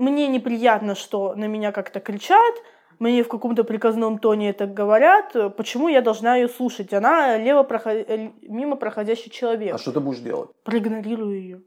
мне 0.00 0.26
неприятно, 0.28 0.94
что 0.94 1.34
на 1.34 1.44
меня 1.46 1.72
как-то 1.72 2.00
кричат, 2.00 2.54
мне 2.98 3.22
в 3.22 3.28
каком-то 3.28 3.64
приказном 3.64 4.18
тоне 4.18 4.50
это 4.50 4.66
говорят. 4.66 5.34
Почему 5.56 5.88
я 5.88 6.00
должна 6.02 6.36
ее 6.36 6.48
слушать? 6.48 6.92
Она 6.92 7.36
лево 7.38 7.62
проход- 7.62 8.04
э, 8.08 8.30
мимо 8.42 8.76
проходящий 8.76 9.30
человек. 9.30 9.74
А 9.74 9.78
что 9.78 9.92
ты 9.92 10.00
будешь 10.00 10.20
делать? 10.20 10.50
Проигнорирую 10.64 11.40
ее. 11.40 11.60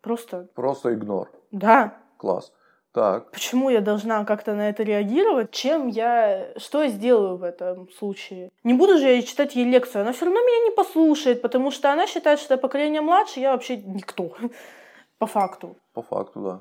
Просто, 0.00 0.48
Просто 0.54 0.94
игнор. 0.94 1.30
да. 1.50 1.94
Класс. 2.16 2.52
Так. 2.92 3.30
Почему 3.30 3.70
я 3.70 3.80
должна 3.80 4.24
как-то 4.24 4.54
на 4.54 4.68
это 4.68 4.82
реагировать? 4.82 5.50
Чем 5.50 5.86
я... 5.88 6.48
Что 6.58 6.82
я 6.82 6.88
сделаю 6.88 7.36
в 7.38 7.42
этом 7.42 7.88
случае? 7.98 8.50
Не 8.64 8.74
буду 8.74 8.98
же 8.98 9.08
я 9.08 9.22
читать 9.22 9.56
ей 9.56 9.64
лекцию. 9.64 10.02
Она 10.02 10.12
все 10.12 10.26
равно 10.26 10.40
меня 10.40 10.64
не 10.68 10.70
послушает, 10.76 11.40
потому 11.42 11.70
что 11.70 11.90
она 11.90 12.06
считает, 12.06 12.38
что 12.38 12.54
я 12.54 12.58
поколение 12.58 13.00
младше, 13.00 13.40
я 13.40 13.52
вообще 13.52 13.76
никто. 13.78 14.36
По 15.18 15.26
факту. 15.26 15.76
По 15.94 16.02
факту, 16.02 16.40
да. 16.40 16.60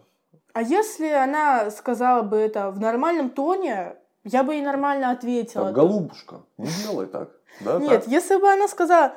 А 0.53 0.61
если 0.61 1.09
она 1.09 1.71
сказала 1.71 2.23
бы 2.23 2.37
это 2.37 2.71
в 2.71 2.79
нормальном 2.79 3.29
тоне, 3.29 3.95
я 4.23 4.43
бы 4.43 4.53
ей 4.53 4.61
нормально 4.61 5.11
ответила. 5.11 5.65
Так, 5.65 5.75
голубушка, 5.75 6.41
не 6.57 6.67
делай 6.83 7.07
так. 7.07 7.29
Да, 7.61 7.79
Нет, 7.79 8.03
так? 8.03 8.07
если 8.07 8.35
бы 8.37 8.49
она 8.49 8.67
сказала, 8.67 9.13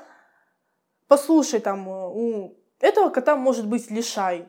послушай, 1.08 1.60
там, 1.60 1.88
э, 1.88 2.08
у 2.08 2.56
этого 2.80 3.10
кота 3.10 3.36
может 3.36 3.66
быть 3.68 3.90
лишай. 3.90 4.48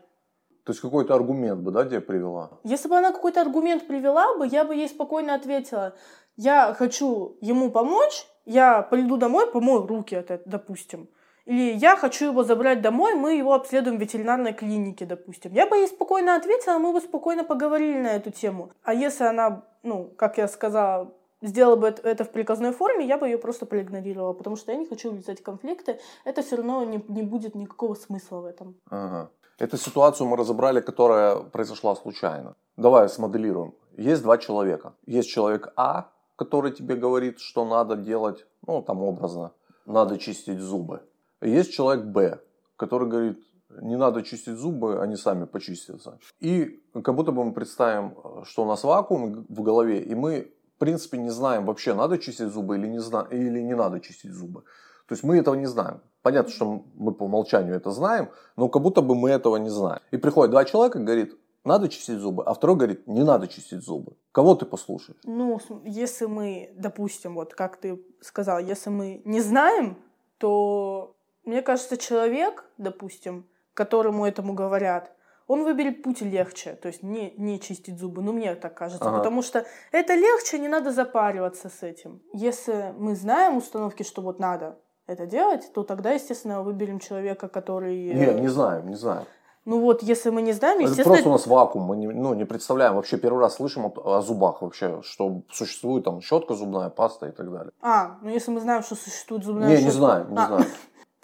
То 0.64 0.72
есть 0.72 0.82
какой-то 0.82 1.14
аргумент 1.14 1.62
бы, 1.62 1.72
да, 1.72 1.86
тебе 1.86 2.02
привела? 2.02 2.60
Если 2.64 2.88
бы 2.88 2.98
она 2.98 3.12
какой-то 3.12 3.42
аргумент 3.42 3.86
привела 3.86 4.36
бы, 4.36 4.48
я 4.48 4.64
бы 4.64 4.76
ей 4.76 4.90
спокойно 4.90 5.36
ответила, 5.36 5.94
я 6.38 6.74
хочу 6.74 7.38
ему 7.42 7.70
помочь, 7.70 8.26
я 8.46 8.82
приду 8.82 9.18
домой, 9.18 9.52
помою 9.52 9.86
руки, 9.86 10.16
это, 10.16 10.42
допустим. 10.46 11.08
Или 11.46 11.74
я 11.78 11.96
хочу 11.96 12.26
его 12.26 12.44
забрать 12.44 12.82
домой, 12.82 13.14
мы 13.14 13.36
его 13.36 13.54
обследуем 13.54 13.98
в 13.98 14.02
ветеринарной 14.02 14.54
клинике, 14.54 15.06
допустим. 15.06 15.54
Я 15.54 15.68
бы 15.68 15.78
ей 15.78 15.88
спокойно 15.88 16.36
ответила, 16.36 16.80
мы 16.80 16.92
бы 16.92 17.02
спокойно 17.02 17.44
поговорили 17.44 18.00
на 18.00 18.16
эту 18.16 18.32
тему. 18.32 18.72
А 18.84 18.94
если 18.94 19.26
она, 19.26 19.64
ну, 19.84 20.06
как 20.18 20.38
я 20.40 20.48
сказала, 20.48 21.14
сделала 21.42 21.76
бы 21.76 21.88
это- 21.88 22.24
в 22.24 22.32
приказной 22.32 22.72
форме, 22.72 23.06
я 23.06 23.18
бы 23.18 23.28
ее 23.28 23.38
просто 23.38 23.66
проигнорировала, 23.66 24.34
потому 24.34 24.56
что 24.56 24.72
я 24.72 24.78
не 24.78 24.88
хочу 24.88 25.12
влезать 25.12 25.40
в 25.40 25.44
конфликты. 25.44 26.00
Это 26.26 26.42
все 26.42 26.56
равно 26.56 26.84
не, 26.84 27.04
не 27.08 27.22
будет 27.22 27.56
никакого 27.56 27.94
смысла 27.96 28.40
в 28.42 28.46
этом. 28.46 28.76
Ага. 28.90 29.30
Эту 29.60 29.78
ситуацию 29.78 30.28
мы 30.28 30.38
разобрали, 30.38 30.82
которая 30.82 31.36
произошла 31.36 31.96
случайно. 31.96 32.56
Давай 32.78 33.08
смоделируем. 33.08 33.74
Есть 33.98 34.24
два 34.24 34.38
человека. 34.38 34.94
Есть 35.06 35.30
человек 35.30 35.72
А, 35.76 36.10
который 36.36 36.72
тебе 36.72 36.96
говорит, 36.96 37.40
что 37.40 37.66
надо 37.66 37.96
делать, 37.96 38.46
ну, 38.68 38.82
там 38.82 39.02
образно, 39.04 39.52
надо 39.86 40.18
чистить 40.18 40.60
зубы. 40.60 41.00
Есть 41.42 41.74
человек 41.74 42.06
Б, 42.06 42.40
который 42.78 43.08
говорит, 43.08 43.40
не 43.82 43.98
надо 43.98 44.22
чистить 44.24 44.58
зубы, 44.58 45.02
они 45.02 45.16
сами 45.16 45.46
почистятся. 45.46 46.20
И 46.40 46.84
как 47.04 47.16
будто 47.16 47.32
бы 47.32 47.44
мы 47.44 47.54
представим, 47.54 48.16
что 48.44 48.64
у 48.64 48.68
нас 48.68 48.84
вакуум 48.84 49.46
в 49.50 49.62
голове, 49.62 50.02
и 50.02 50.16
мы, 50.16 50.54
в 50.76 50.80
принципе, 50.80 51.18
не 51.18 51.30
знаем 51.30 51.66
вообще, 51.66 51.94
надо 51.94 52.18
чистить 52.18 52.48
зубы 52.48 52.78
или 52.78 52.88
не, 52.88 53.00
зна- 53.00 53.28
или 53.32 53.62
не 53.62 53.76
надо 53.76 54.00
чистить 54.00 54.32
зубы. 54.32 54.64
То 55.08 55.14
есть 55.14 55.24
мы 55.24 55.38
этого 55.38 55.56
не 55.56 55.68
знаем. 55.68 56.02
Понятно, 56.22 56.52
что 56.52 56.86
мы 56.96 57.14
по 57.14 57.24
умолчанию 57.26 57.76
это 57.76 57.92
знаем, 57.92 58.30
но 58.56 58.70
как 58.70 58.82
будто 58.82 59.02
бы 59.02 59.14
мы 59.14 59.30
этого 59.30 59.58
не 59.58 59.70
знаем. 59.70 60.00
И 60.12 60.18
приходит 60.18 60.52
два 60.52 60.66
человека, 60.66 61.00
говорит, 61.00 61.38
надо 61.64 61.90
чистить 61.90 62.20
зубы, 62.20 62.44
а 62.44 62.54
второй 62.54 62.78
говорит, 62.78 63.08
не 63.08 63.24
надо 63.24 63.48
чистить 63.48 63.84
зубы. 63.84 64.14
Кого 64.32 64.56
ты 64.56 64.66
послушаешь? 64.66 65.20
Ну, 65.24 65.60
если 65.84 66.26
мы, 66.26 66.72
допустим, 66.76 67.36
вот 67.36 67.54
как 67.54 67.78
ты 67.78 68.00
сказал, 68.22 68.60
если 68.60 68.90
мы 68.90 69.22
не 69.26 69.42
знаем, 69.42 69.98
то, 70.38 71.15
мне 71.46 71.62
кажется, 71.62 71.98
человек, 71.98 72.66
допустим, 72.78 73.46
которому 73.74 74.26
этому 74.26 74.54
говорят, 74.54 75.12
он 75.48 75.64
выберет 75.64 76.02
путь 76.02 76.22
легче, 76.22 76.74
то 76.74 76.88
есть 76.88 77.04
не, 77.04 77.34
не 77.38 77.60
чистить 77.60 78.00
зубы, 78.00 78.22
ну 78.24 78.34
мне 78.34 78.56
так 78.56 78.74
кажется, 78.74 79.08
Ага. 79.08 79.18
потому 79.20 79.44
что 79.44 79.66
это 79.92 80.16
легче, 80.16 80.58
не 80.58 80.68
надо 80.68 80.92
запариваться 80.92 81.70
с 81.70 81.84
этим. 81.84 82.22
Если 82.34 82.94
мы 82.98 83.16
знаем 83.16 83.58
установки, 83.58 84.02
что 84.04 84.22
вот 84.22 84.40
надо 84.40 84.80
это 85.06 85.28
делать, 85.28 85.72
то 85.74 85.84
тогда, 85.84 86.12
естественно, 86.14 86.64
выберем 86.64 87.00
человека, 87.00 87.48
который... 87.48 88.08
э, 88.10 88.14
Не, 88.34 88.42
не 88.42 88.48
знаем, 88.48 88.88
не 88.88 88.96
знаем. 88.96 89.26
Ну 89.66 89.80
вот, 89.82 90.02
если 90.04 90.32
мы 90.32 90.42
не 90.42 90.54
знаем, 90.54 90.78
Это 90.80 90.90
естественно... 90.90 91.14
просто 91.14 91.30
у 91.30 91.32
нас 91.32 91.48
вакуум, 91.48 91.86
мы 91.86 91.98
не, 91.98 92.08
ну, 92.08 92.34
не 92.36 92.46
представляем. 92.46 92.96
Вообще 92.96 93.18
первый 93.18 93.40
раз 93.42 93.56
слышим 93.56 93.86
о, 93.86 94.18
о 94.18 94.22
зубах 94.22 94.62
вообще, 94.62 95.02
что 95.04 95.42
существует 95.52 96.06
там 96.06 96.22
щетка 96.22 96.54
зубная, 96.56 96.90
паста 96.90 97.28
и 97.28 97.32
так 97.32 97.52
далее. 97.52 97.72
А, 97.82 98.18
ну 98.22 98.30
если 98.30 98.52
мы 98.52 98.62
знаем, 98.62 98.82
что 98.84 98.96
существует 98.96 99.44
зубная 99.44 99.68
не, 99.70 99.76
не 99.76 99.82
щетка- 99.90 99.92
знаем, 99.92 100.32
не 100.32 100.38
А, 100.40 100.46
знаем. 100.48 100.66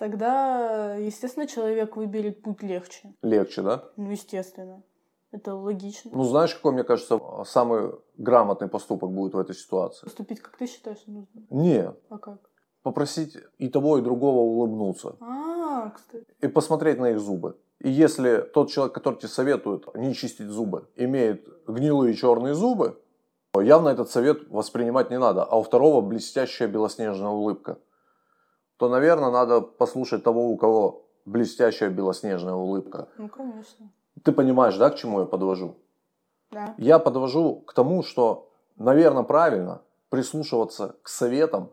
Тогда, 0.02 0.96
естественно, 0.96 1.46
человек 1.46 1.96
выберет 1.96 2.42
путь 2.42 2.64
легче. 2.64 3.14
Легче, 3.22 3.62
да? 3.62 3.84
Ну, 3.98 4.10
естественно. 4.10 4.82
Это 5.32 5.54
логично. 5.54 6.10
Ну, 6.12 6.24
знаешь, 6.24 6.56
какой, 6.56 6.72
мне 6.72 6.84
кажется, 6.84 7.20
самый 7.46 7.92
грамотный 8.18 8.68
поступок 8.68 9.12
будет 9.12 9.36
в 9.36 9.38
этой 9.38 9.54
ситуации? 9.54 10.06
Поступить, 10.06 10.40
как 10.40 10.58
ты 10.58 10.66
считаешь, 10.66 11.04
нужно? 11.06 11.44
Не, 11.52 11.94
А 12.10 12.18
как? 12.18 12.40
попросить 12.82 13.38
и 13.60 13.70
того, 13.70 14.00
и 14.00 14.02
другого 14.02 14.40
улыбнуться. 14.40 15.18
А, 15.20 15.92
кстати. 15.92 16.26
и 16.42 16.48
посмотреть 16.48 16.98
на 16.98 17.12
их 17.12 17.20
зубы. 17.20 17.60
И 17.78 17.92
если 17.92 18.42
тот 18.42 18.72
человек, 18.72 18.96
который 18.96 19.18
тебе 19.20 19.28
советует 19.28 19.86
не 19.94 20.16
чистить 20.16 20.48
зубы, 20.48 20.88
имеет 20.96 21.48
гнилые 21.68 22.16
черные 22.16 22.56
зубы, 22.56 23.00
явно 23.54 23.90
этот 23.90 24.10
совет 24.10 24.50
воспринимать 24.50 25.12
не 25.12 25.20
надо, 25.20 25.44
а 25.44 25.60
у 25.60 25.62
второго 25.62 26.02
блестящая 26.02 26.68
белоснежная 26.68 27.30
улыбка, 27.30 27.78
то, 28.82 28.90
наверное, 28.90 29.30
надо 29.30 29.62
послушать 29.62 30.24
того, 30.24 30.50
у 30.50 30.58
кого 30.58 31.06
блестящая 31.26 31.92
белоснежная 31.92 32.56
улыбка. 32.56 33.10
Ну, 33.20 33.30
конечно. 33.30 33.92
Ты 34.24 34.32
понимаешь, 34.32 34.76
да, 34.76 34.90
к 34.90 34.96
чему 34.96 35.20
я 35.20 35.28
подвожу? 35.28 35.76
Да. 36.50 36.74
Я 36.80 36.98
подвожу 36.98 37.58
к 37.58 37.74
тому, 37.74 38.02
что, 38.02 38.50
наверное, 38.78 39.22
правильно 39.22 39.84
прислушиваться 40.10 40.96
к 41.04 41.10
советам 41.10 41.70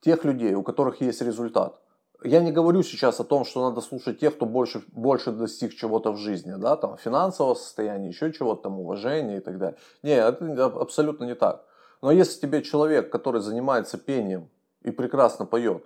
тех 0.00 0.24
людей, 0.24 0.54
у 0.54 0.62
которых 0.62 1.02
есть 1.02 1.20
результат. 1.20 1.78
Я 2.24 2.40
не 2.40 2.50
говорю 2.50 2.82
сейчас 2.82 3.20
о 3.20 3.24
том, 3.24 3.44
что 3.44 3.68
надо 3.68 3.82
слушать 3.82 4.18
тех, 4.18 4.36
кто 4.36 4.46
больше, 4.46 4.82
больше 4.92 5.32
достиг 5.32 5.74
чего-то 5.74 6.12
в 6.12 6.16
жизни, 6.16 6.54
да, 6.56 6.76
там, 6.76 6.96
финансового 6.96 7.52
состояния, 7.52 8.08
еще 8.08 8.32
чего-то 8.32 8.62
там, 8.62 8.80
уважения 8.80 9.36
и 9.36 9.40
так 9.40 9.58
далее. 9.58 9.76
Не, 10.02 10.12
это 10.12 10.64
абсолютно 10.64 11.24
не 11.24 11.34
так. 11.34 11.66
Но 12.00 12.10
если 12.10 12.40
тебе 12.40 12.62
человек, 12.62 13.12
который 13.12 13.42
занимается 13.42 13.98
пением 13.98 14.48
и 14.80 14.90
прекрасно 14.90 15.44
поет, 15.44 15.84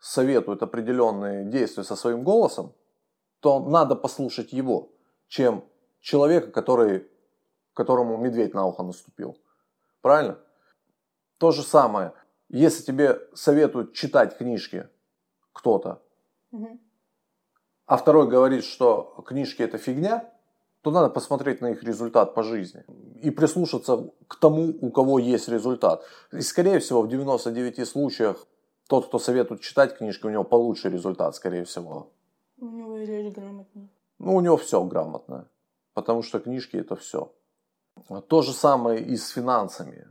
советует 0.00 0.62
определенные 0.62 1.44
действия 1.44 1.84
со 1.84 1.94
своим 1.94 2.24
голосом, 2.24 2.74
то 3.40 3.60
надо 3.60 3.94
послушать 3.94 4.52
его, 4.52 4.90
чем 5.28 5.64
человека, 6.00 6.50
который, 6.50 7.08
которому 7.74 8.16
медведь 8.16 8.54
на 8.54 8.66
ухо 8.66 8.82
наступил. 8.82 9.38
Правильно? 10.00 10.38
То 11.38 11.52
же 11.52 11.62
самое, 11.62 12.12
если 12.48 12.82
тебе 12.82 13.20
советуют 13.34 13.92
читать 13.92 14.36
книжки 14.36 14.88
кто-то, 15.52 16.02
а 17.86 17.96
второй 17.96 18.28
говорит, 18.28 18.64
что 18.64 19.22
книжки 19.26 19.62
это 19.62 19.78
фигня, 19.78 20.32
то 20.82 20.90
надо 20.90 21.10
посмотреть 21.10 21.60
на 21.60 21.72
их 21.72 21.82
результат 21.82 22.34
по 22.34 22.42
жизни 22.42 22.84
и 23.22 23.30
прислушаться 23.30 24.10
к 24.26 24.36
тому, 24.36 24.74
у 24.80 24.90
кого 24.90 25.18
есть 25.18 25.48
результат. 25.48 26.02
И 26.32 26.40
скорее 26.40 26.78
всего 26.78 27.02
в 27.02 27.08
99 27.08 27.86
случаях 27.86 28.46
тот, 28.90 29.06
кто 29.06 29.20
советует 29.20 29.60
читать 29.60 29.96
книжки, 29.96 30.26
у 30.26 30.30
него 30.30 30.42
получше 30.42 30.90
результат, 30.90 31.36
скорее 31.36 31.62
всего. 31.62 32.10
У 32.58 32.66
него 32.66 32.96
и 32.96 33.06
речь 33.06 33.32
грамотнее. 33.32 33.88
Ну, 34.18 34.34
у 34.34 34.40
него 34.40 34.56
все 34.56 34.82
грамотно, 34.82 35.48
потому 35.94 36.24
что 36.24 36.40
книжки 36.40 36.76
это 36.76 36.96
все. 36.96 37.32
То 38.28 38.42
же 38.42 38.52
самое 38.52 39.00
и 39.00 39.16
с 39.16 39.28
финансами. 39.28 40.08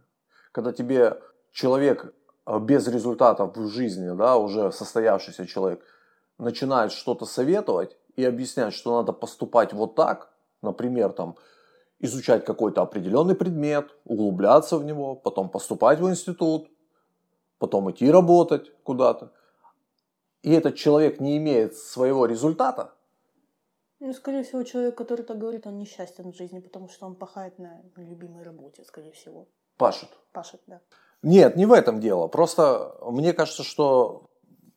Когда 0.53 0.71
тебе 0.71 1.19
человек 1.51 2.13
э, 2.45 2.59
без 2.59 2.87
результатов 2.87 3.57
в 3.57 3.67
жизни, 3.67 4.15
да, 4.15 4.37
уже 4.37 4.71
состоявшийся 4.71 5.45
человек, 5.45 5.83
начинает 6.37 6.93
что-то 6.93 7.25
советовать 7.25 7.97
и 8.15 8.23
объяснять, 8.23 8.73
что 8.73 8.95
надо 8.95 9.11
поступать 9.11 9.73
вот 9.73 9.95
так, 9.95 10.31
например, 10.61 11.11
там, 11.11 11.35
изучать 11.99 12.45
какой-то 12.45 12.81
определенный 12.81 13.35
предмет, 13.35 13.89
углубляться 14.05 14.77
в 14.77 14.85
него, 14.85 15.15
потом 15.15 15.49
поступать 15.49 15.99
в 15.99 16.09
институт, 16.09 16.69
потом 17.59 17.91
идти 17.91 18.09
работать 18.09 18.71
куда-то. 18.83 19.31
И 20.41 20.51
этот 20.51 20.75
человек 20.75 21.19
не 21.19 21.37
имеет 21.37 21.75
своего 21.75 22.25
результата, 22.25 22.93
Ну, 23.99 24.13
скорее 24.13 24.43
всего, 24.43 24.63
человек, 24.63 24.95
который 24.95 25.25
так 25.25 25.37
говорит, 25.37 25.67
он 25.67 25.77
несчастен 25.77 26.31
в 26.31 26.35
жизни, 26.35 26.59
потому 26.59 26.87
что 26.87 27.05
он 27.05 27.15
пахает 27.15 27.59
на 27.59 27.81
любимой 27.97 28.43
работе, 28.43 28.83
скорее 28.85 29.11
всего. 29.11 29.47
пашет. 29.77 30.09
Пашет, 30.31 30.61
да. 30.67 30.79
Нет, 31.21 31.57
не 31.57 31.65
в 31.65 31.73
этом 31.73 31.99
дело. 31.99 32.27
Просто 32.27 32.95
мне 33.01 33.33
кажется, 33.33 33.63
что 33.63 34.29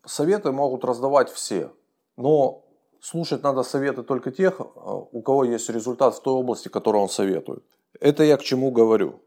советы 0.05 0.51
могут 0.51 0.85
раздавать 0.85 1.31
все. 1.31 1.71
Но 2.17 2.65
слушать 3.01 3.43
надо 3.43 3.63
советы 3.63 4.03
только 4.03 4.31
тех, 4.33 4.61
э, 4.61 4.65
у 4.65 5.23
кого 5.23 5.45
есть 5.45 5.71
результат 5.71 6.15
в 6.15 6.23
той 6.23 6.35
области, 6.35 6.69
которую 6.69 7.03
он 7.03 7.09
советует. 7.09 7.65
Это 8.01 8.25
я 8.25 8.37
к 8.37 8.43
чему 8.43 8.73
говорю. 8.73 9.21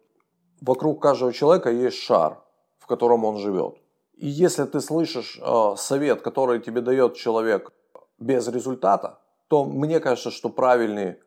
Вокруг 0.61 1.01
каждого 1.01 1.31
человека 1.31 1.69
есть 1.69 1.97
шар, 1.97 2.43
в 2.86 2.88
котором 2.88 3.26
он 3.26 3.39
живет. 3.39 3.78
И 4.13 4.28
если 4.28 4.63
ты 4.65 4.80
слышишь 4.80 5.39
э, 5.41 5.76
совет, 5.76 6.21
который 6.21 6.62
тебе 6.62 6.82
дает 6.82 7.15
человек 7.15 7.74
без 8.19 8.48
результата, 8.48 9.19
то 9.48 9.65
мне 9.65 10.00
кажется, 10.00 10.30
что 10.30 10.50
правильнее 10.50 11.19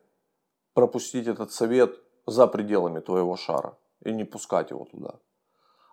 пропустить 0.73 1.27
этот 1.27 1.51
совет 1.51 1.99
за 2.25 2.47
пределами 2.47 3.01
твоего 3.01 3.35
шара 3.35 3.77
и 4.05 4.13
не 4.13 4.23
пускать 4.23 4.71
его 4.71 4.85
туда. 4.85 5.19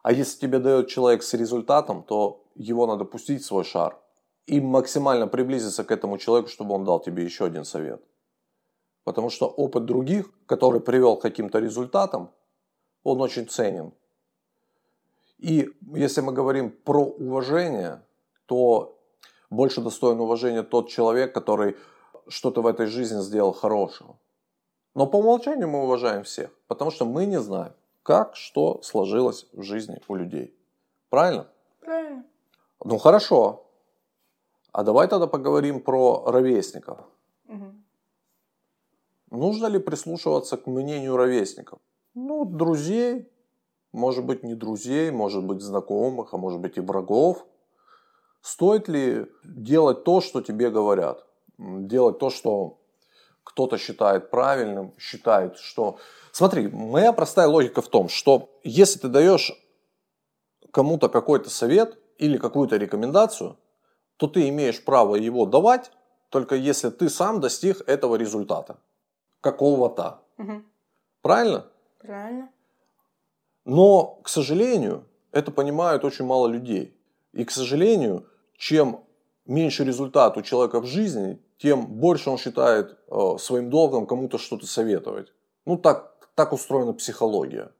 А 0.05 0.13
если 0.13 0.39
тебе 0.39 0.61
дает 0.61 0.87
человек 0.87 1.25
с 1.25 1.35
результатом, 1.35 2.05
то 2.05 2.45
его 2.55 2.87
надо 2.87 3.05
пустить 3.05 3.43
в 3.43 3.47
свой 3.47 3.65
шар 3.65 3.99
и 4.47 4.61
максимально 4.61 5.27
приблизиться 5.27 5.83
к 5.83 5.91
этому 5.91 6.19
человеку, 6.19 6.49
чтобы 6.49 6.77
он 6.77 6.85
дал 6.85 7.01
тебе 7.01 7.25
еще 7.25 7.45
один 7.45 7.65
совет. 7.65 8.01
Потому 9.03 9.31
что 9.31 9.49
опыт 9.49 9.85
других, 9.85 10.31
который 10.47 10.81
привел 10.81 11.17
к 11.17 11.23
каким-то 11.23 11.59
результатам, 11.59 12.31
он 13.03 13.21
очень 13.21 13.49
ценен. 13.49 13.93
И 15.39 15.71
если 15.95 16.21
мы 16.23 16.33
говорим 16.33 16.71
про 16.71 17.05
уважение, 17.05 18.03
то 18.47 18.99
больше 19.51 19.81
достоин 19.81 20.21
уважения 20.21 20.63
тот 20.63 20.89
человек, 20.89 21.35
который 21.35 21.77
что-то 22.29 22.63
в 22.63 22.67
этой 22.67 22.87
жизни 22.87 23.21
сделал 23.21 23.53
хорошего. 23.53 24.17
Но 24.95 25.07
по 25.07 25.17
умолчанию 25.17 25.69
мы 25.69 25.83
уважаем 25.83 26.25
всех, 26.25 26.51
потому 26.69 26.91
что 26.91 27.05
мы 27.05 27.27
не 27.27 27.41
знаем, 27.41 27.73
как 28.03 28.35
что 28.35 28.81
сложилось 28.83 29.47
в 29.53 29.63
жизни 29.63 30.01
у 30.09 30.15
людей. 30.15 30.55
Правильно? 31.11 31.47
Правильно. 31.81 32.25
Ну 32.85 32.99
хорошо. 32.99 33.67
А 34.73 34.83
давай 34.83 35.09
тогда 35.09 35.27
поговорим 35.27 35.81
про 35.81 36.25
ровесников. 36.27 36.99
Мгм. 37.45 37.85
Нужно 39.31 39.67
ли 39.67 39.79
прислушиваться 39.79 40.57
к 40.57 40.67
мнению 40.67 41.17
ровесников? 41.17 41.79
Ну, 42.15 42.45
друзей, 42.45 43.29
может 43.97 44.25
быть, 44.25 44.43
не 44.43 44.55
друзей, 44.55 45.11
может 45.11 45.43
быть, 45.43 45.63
знакомых, 45.63 46.35
а 46.35 46.37
может 46.37 46.61
быть 46.61 46.77
и 46.77 46.81
врагов. 46.81 47.47
Стоит 48.43 48.89
ли 48.89 49.27
делать 49.43 50.05
то, 50.05 50.21
что 50.21 50.43
тебе 50.43 50.71
говорят? 50.71 51.27
Делать 51.59 52.19
то, 52.19 52.29
что 52.29 52.79
кто-то 53.43 53.79
считает 53.79 54.31
правильным, 54.31 54.93
считает, 54.99 55.57
что... 55.57 55.99
Смотри, 56.31 56.69
моя 56.69 57.13
простая 57.15 57.49
логика 57.49 57.81
в 57.81 57.89
том, 57.89 58.11
что 58.11 58.51
если 58.63 58.99
ты 58.99 59.09
даешь 59.09 59.53
кому-то 60.73 61.09
какой-то 61.09 61.49
совет 61.49 61.99
или 62.19 62.37
какую-то 62.37 62.77
рекомендацию, 62.77 63.57
то 64.19 64.27
ты 64.27 64.49
имеешь 64.51 64.85
право 64.85 65.17
его 65.17 65.47
давать, 65.47 65.91
только 66.29 66.55
если 66.55 66.91
ты 66.91 67.09
сам 67.09 67.41
достиг 67.41 67.81
этого 67.89 68.17
результата. 68.17 68.77
Какого-то. 69.41 70.21
Мгм. 70.37 70.67
Правильно? 71.23 71.67
Правильно. 71.99 72.51
Но, 73.67 74.21
к 74.23 74.29
сожалению, 74.29 75.05
это 75.33 75.51
понимают 75.51 76.05
очень 76.05 76.25
мало 76.25 76.47
людей. 76.47 76.97
И, 77.33 77.45
к 77.45 77.51
сожалению, 77.51 78.25
чем 78.57 79.01
меньше 79.45 79.85
результат 79.85 80.37
у 80.37 80.43
человека 80.43 80.81
в 80.81 80.87
жизни, 80.87 81.43
тем 81.59 81.87
больше 81.87 82.31
он 82.31 82.39
считает 82.39 82.97
э, 83.09 83.39
своим 83.39 83.69
долгом 83.69 84.07
кому-то 84.07 84.39
что-то 84.39 84.67
советовать. 84.67 85.33
Ну, 85.65 85.77
так, 85.77 86.29
так 86.37 86.53
устроена 86.53 86.93
психология. 86.93 87.73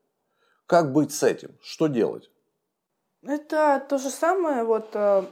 Как 0.67 0.93
быть 0.93 1.13
с 1.13 1.23
этим? 1.23 1.57
Что 1.63 1.87
делать? 1.87 2.31
Это 3.23 3.81
то 3.89 3.99
же 3.99 4.11
самое, 4.11 4.65
вот 4.65 4.89
э, 4.95 5.23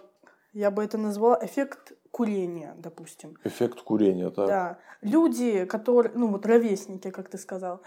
я 0.53 0.71
бы 0.71 0.85
это 0.85 0.99
назвала 0.99 1.37
эффект 1.43 1.95
курения, 2.13 2.77
допустим. 2.79 3.37
Эффект 3.43 3.81
курения. 3.81 4.31
Так? 4.31 4.47
Да. 4.47 4.79
Люди, 5.03 5.65
которые, 5.65 6.13
ну 6.15 6.29
вот 6.29 6.47
ровесники, 6.47 7.11
как 7.11 7.29
ты 7.29 7.39
сказал, 7.39 7.83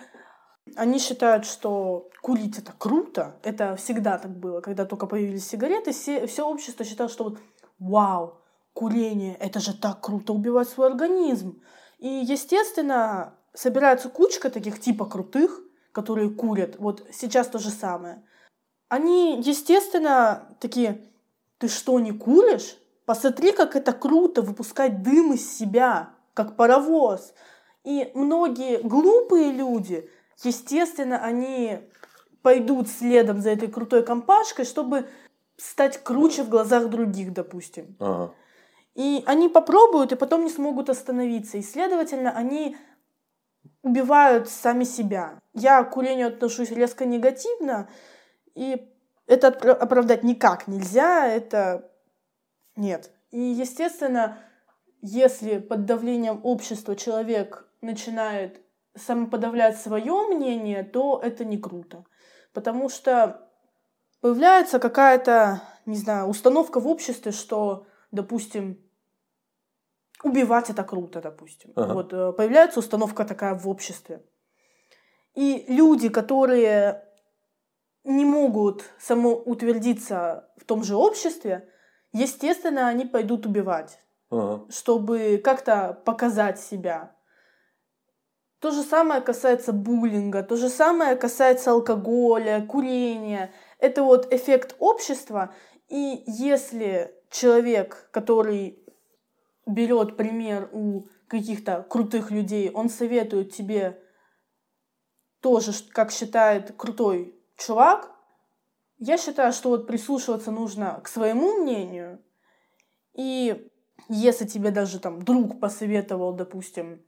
они 0.75 0.99
считают, 0.99 1.45
что 1.45 2.09
курить 2.21 2.57
это 2.57 2.73
круто. 2.77 3.37
Это 3.43 3.75
всегда 3.75 4.17
так 4.17 4.31
было. 4.31 4.61
Когда 4.61 4.85
только 4.85 5.07
появились 5.07 5.47
сигареты, 5.47 5.91
все, 5.91 6.27
все 6.27 6.47
общество 6.47 6.85
считало, 6.85 7.09
что 7.09 7.25
вот 7.25 7.39
вау, 7.79 8.37
курение, 8.73 9.35
это 9.35 9.59
же 9.59 9.73
так 9.77 10.01
круто 10.01 10.33
убивать 10.33 10.69
свой 10.69 10.87
организм. 10.87 11.61
И, 11.99 12.07
естественно, 12.07 13.33
собирается 13.53 14.09
кучка 14.09 14.49
таких 14.49 14.79
типа 14.79 15.05
крутых, 15.05 15.61
которые 15.91 16.29
курят. 16.29 16.75
Вот 16.77 17.07
сейчас 17.11 17.47
то 17.47 17.59
же 17.59 17.69
самое. 17.69 18.23
Они, 18.89 19.41
естественно, 19.41 20.55
такие, 20.59 21.09
ты 21.57 21.67
что, 21.67 21.99
не 21.99 22.11
куришь? 22.11 22.77
Посмотри, 23.05 23.51
как 23.51 23.75
это 23.75 23.93
круто 23.93 24.41
выпускать 24.41 25.01
дым 25.01 25.33
из 25.33 25.57
себя, 25.57 26.09
как 26.33 26.55
паровоз. 26.55 27.33
И 27.83 28.11
многие 28.13 28.81
глупые 28.81 29.51
люди, 29.51 30.09
естественно, 30.43 31.17
они 31.23 31.79
пойдут 32.41 32.87
следом 32.87 33.41
за 33.41 33.51
этой 33.51 33.67
крутой 33.67 34.03
компашкой, 34.03 34.65
чтобы 34.65 35.07
стать 35.57 36.03
круче 36.03 36.43
в 36.43 36.49
глазах 36.49 36.89
других, 36.89 37.33
допустим. 37.33 37.95
Ага. 37.99 38.33
И 38.95 39.23
они 39.27 39.49
попробуют, 39.49 40.11
и 40.11 40.15
потом 40.15 40.43
не 40.43 40.49
смогут 40.49 40.89
остановиться. 40.89 41.57
И, 41.57 41.61
следовательно, 41.61 42.31
они 42.31 42.75
убивают 43.83 44.49
сами 44.49 44.83
себя. 44.83 45.39
Я 45.53 45.83
к 45.83 45.91
курению 45.91 46.29
отношусь 46.29 46.71
резко 46.71 47.05
негативно, 47.05 47.89
и 48.55 48.91
это 49.27 49.49
оправдать 49.49 50.23
никак 50.23 50.67
нельзя, 50.67 51.27
это 51.27 51.91
нет. 52.75 53.11
И, 53.31 53.39
естественно, 53.39 54.39
если 55.01 55.59
под 55.59 55.85
давлением 55.85 56.39
общества 56.43 56.95
человек 56.95 57.67
начинает 57.81 58.61
самоподавлять 58.97 59.79
свое 59.79 60.27
мнение, 60.27 60.83
то 60.83 61.19
это 61.23 61.45
не 61.45 61.57
круто. 61.57 62.05
Потому 62.53 62.89
что 62.89 63.49
появляется 64.21 64.79
какая-то, 64.79 65.61
не 65.85 65.95
знаю, 65.95 66.27
установка 66.27 66.79
в 66.79 66.87
обществе, 66.87 67.31
что, 67.31 67.85
допустим, 68.11 68.83
убивать 70.23 70.69
это 70.69 70.83
круто, 70.83 71.21
допустим. 71.21 71.71
Ага. 71.75 71.93
Вот 71.93 72.13
э, 72.13 72.33
появляется 72.33 72.79
установка 72.79 73.25
такая 73.25 73.55
в 73.55 73.67
обществе. 73.69 74.23
И 75.35 75.65
люди, 75.67 76.09
которые 76.09 77.03
не 78.03 78.25
могут 78.25 78.83
самоутвердиться 78.99 80.49
в 80.57 80.65
том 80.65 80.83
же 80.83 80.95
обществе, 80.95 81.69
естественно, 82.13 82.87
они 82.87 83.05
пойдут 83.05 83.45
убивать, 83.45 83.99
Ага. 84.31 84.65
чтобы 84.71 85.39
как-то 85.43 86.01
показать 86.05 86.59
себя. 86.59 87.15
То 88.59 88.71
же 88.71 88.81
самое 88.81 89.21
касается 89.21 89.71
буллинга, 89.71 90.41
то 90.41 90.55
же 90.55 90.69
самое 90.69 91.15
касается 91.15 91.71
алкоголя, 91.71 92.65
курения. 92.65 93.53
Это 93.77 94.01
вот 94.03 94.33
эффект 94.33 94.75
общества. 94.79 95.53
И 95.89 96.23
если 96.25 97.13
человек, 97.29 98.09
который 98.11 98.83
берет 99.67 100.17
пример 100.17 100.69
у 100.73 101.07
каких-то 101.27 101.83
крутых 101.83 102.31
людей, 102.31 102.71
он 102.71 102.89
советует 102.89 103.53
тебе 103.53 104.01
тоже, 105.41 105.71
как 105.91 106.11
считает 106.11 106.75
крутой 106.75 107.35
чувак, 107.57 108.11
я 108.97 109.17
считаю, 109.17 109.53
что 109.53 109.69
вот 109.69 109.85
прислушиваться 109.85 110.49
нужно 110.51 110.99
к 111.03 111.07
своему 111.07 111.61
мнению. 111.61 112.23
И 113.13 113.69
если 114.09 114.45
тебе 114.45 114.71
даже 114.71 114.99
там 114.99 115.21
друг 115.21 115.59
посоветовал, 115.59 116.33
допустим, 116.33 117.03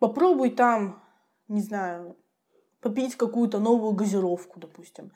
попробуй 0.00 0.50
там, 0.50 1.00
не 1.46 1.60
знаю, 1.60 2.16
попить 2.80 3.14
какую-то 3.14 3.60
новую 3.60 3.92
газировку, 3.92 4.58
допустим. 4.58 5.12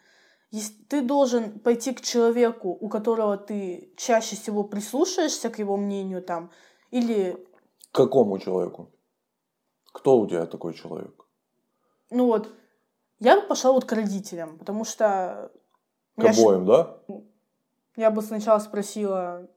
Ты 0.89 1.03
должен 1.03 1.59
пойти 1.59 1.93
к 1.93 2.01
человеку, 2.01 2.69
у 2.69 2.89
которого 2.89 3.37
ты 3.37 3.93
чаще 3.97 4.37
всего 4.37 4.63
прислушаешься 4.63 5.51
к 5.51 5.59
его 5.59 5.77
мнению 5.77 6.23
там, 6.23 6.53
или... 6.93 7.45
К 7.91 7.97
какому 7.97 8.39
человеку? 8.39 8.91
Кто 9.93 10.19
у 10.19 10.27
тебя 10.29 10.47
такой 10.47 10.75
человек? 10.75 11.27
Ну 12.11 12.27
вот, 12.27 12.55
я 13.19 13.41
бы 13.41 13.47
пошла 13.49 13.73
вот 13.73 13.85
к 13.85 13.93
родителям, 13.93 14.59
потому 14.59 14.85
что... 14.85 15.51
К 16.17 16.25
обоим, 16.27 16.67
да? 16.67 17.01
Я 17.97 18.11
бы 18.11 18.23
сначала 18.23 18.61
спросила 18.61 19.49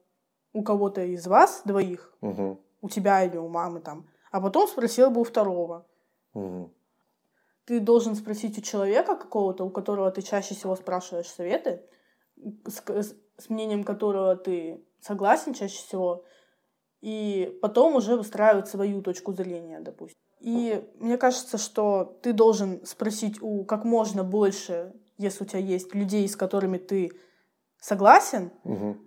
у 0.52 0.64
кого-то 0.64 1.02
из 1.02 1.26
вас 1.26 1.62
двоих, 1.64 2.12
угу. 2.20 2.60
у 2.80 2.88
тебя 2.88 3.24
или 3.24 3.36
у 3.36 3.48
мамы 3.48 3.80
там, 3.80 4.08
а 4.30 4.40
потом 4.40 4.68
спросила 4.68 5.10
бы 5.10 5.20
у 5.20 5.24
второго. 5.24 5.86
Угу. 6.34 6.72
Ты 7.66 7.80
должен 7.80 8.14
спросить 8.14 8.58
у 8.58 8.62
человека 8.62 9.16
какого-то, 9.16 9.64
у 9.64 9.70
которого 9.70 10.10
ты 10.10 10.22
чаще 10.22 10.54
всего 10.54 10.74
спрашиваешь 10.76 11.28
советы, 11.28 11.82
с, 12.66 12.82
с, 12.86 13.14
с 13.36 13.50
мнением 13.50 13.84
которого 13.84 14.36
ты 14.36 14.84
согласен 15.00 15.54
чаще 15.54 15.76
всего, 15.76 16.24
и 17.00 17.58
потом 17.62 17.96
уже 17.96 18.16
выстраивать 18.16 18.68
свою 18.68 19.02
точку 19.02 19.32
зрения, 19.32 19.80
допустим. 19.80 20.18
И 20.40 20.84
мне 20.98 21.18
кажется, 21.18 21.58
что 21.58 22.18
ты 22.22 22.32
должен 22.32 22.84
спросить 22.86 23.42
у 23.42 23.64
как 23.64 23.84
можно 23.84 24.24
больше, 24.24 24.94
если 25.16 25.44
у 25.44 25.46
тебя 25.46 25.60
есть 25.60 25.94
людей, 25.94 26.28
с 26.28 26.36
которыми 26.36 26.78
ты 26.78 27.12
согласен, 27.80 28.52
угу. 28.64 28.98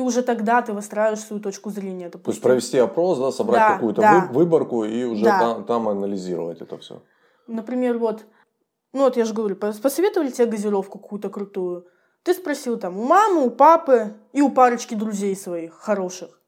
И 0.00 0.02
уже 0.02 0.22
тогда 0.22 0.62
ты 0.62 0.72
выстраиваешь 0.72 1.20
свою 1.20 1.42
точку 1.42 1.70
зрения. 1.70 2.08
Допустим. 2.08 2.24
То 2.24 2.30
есть 2.30 2.42
провести 2.42 2.78
опрос, 2.78 3.18
да, 3.18 3.30
собрать 3.30 3.60
да, 3.60 3.74
какую-то 3.74 4.00
да. 4.00 4.28
выборку 4.32 4.84
и 4.84 5.04
уже 5.04 5.24
да. 5.24 5.38
там, 5.38 5.64
там 5.64 5.88
анализировать 5.88 6.62
это 6.62 6.78
все. 6.78 7.02
Например, 7.46 7.98
вот, 7.98 8.24
ну 8.94 9.00
вот 9.00 9.16
я 9.18 9.26
же 9.26 9.34
говорю, 9.34 9.56
посоветовали 9.56 10.30
тебе 10.30 10.46
газировку 10.46 10.98
какую-то 10.98 11.28
крутую. 11.28 11.86
Ты 12.22 12.32
спросил 12.32 12.78
там 12.78 12.98
у 12.98 13.04
мамы, 13.04 13.44
у 13.44 13.50
папы 13.50 14.14
и 14.32 14.40
у 14.40 14.50
парочки 14.50 14.94
друзей 14.94 15.36
своих 15.36 15.74
хороших. 15.74 16.40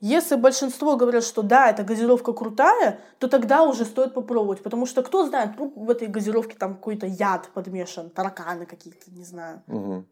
Если 0.00 0.36
большинство 0.36 0.96
говорят, 0.96 1.24
что 1.24 1.42
да, 1.42 1.70
эта 1.70 1.82
газировка 1.82 2.32
крутая, 2.32 3.00
то 3.18 3.26
тогда 3.26 3.62
уже 3.62 3.84
стоит 3.84 4.14
попробовать. 4.14 4.62
Потому 4.62 4.86
что 4.86 5.02
кто 5.02 5.26
знает, 5.26 5.52
ну, 5.58 5.72
в 5.74 5.90
этой 5.90 6.08
газировке 6.08 6.56
там 6.56 6.74
какой-то 6.74 7.06
яд 7.06 7.48
подмешан, 7.54 8.10
тараканы 8.10 8.66
какие-то, 8.66 9.10
не 9.10 9.24
знаю. 9.24 9.62
Угу. 9.66 10.04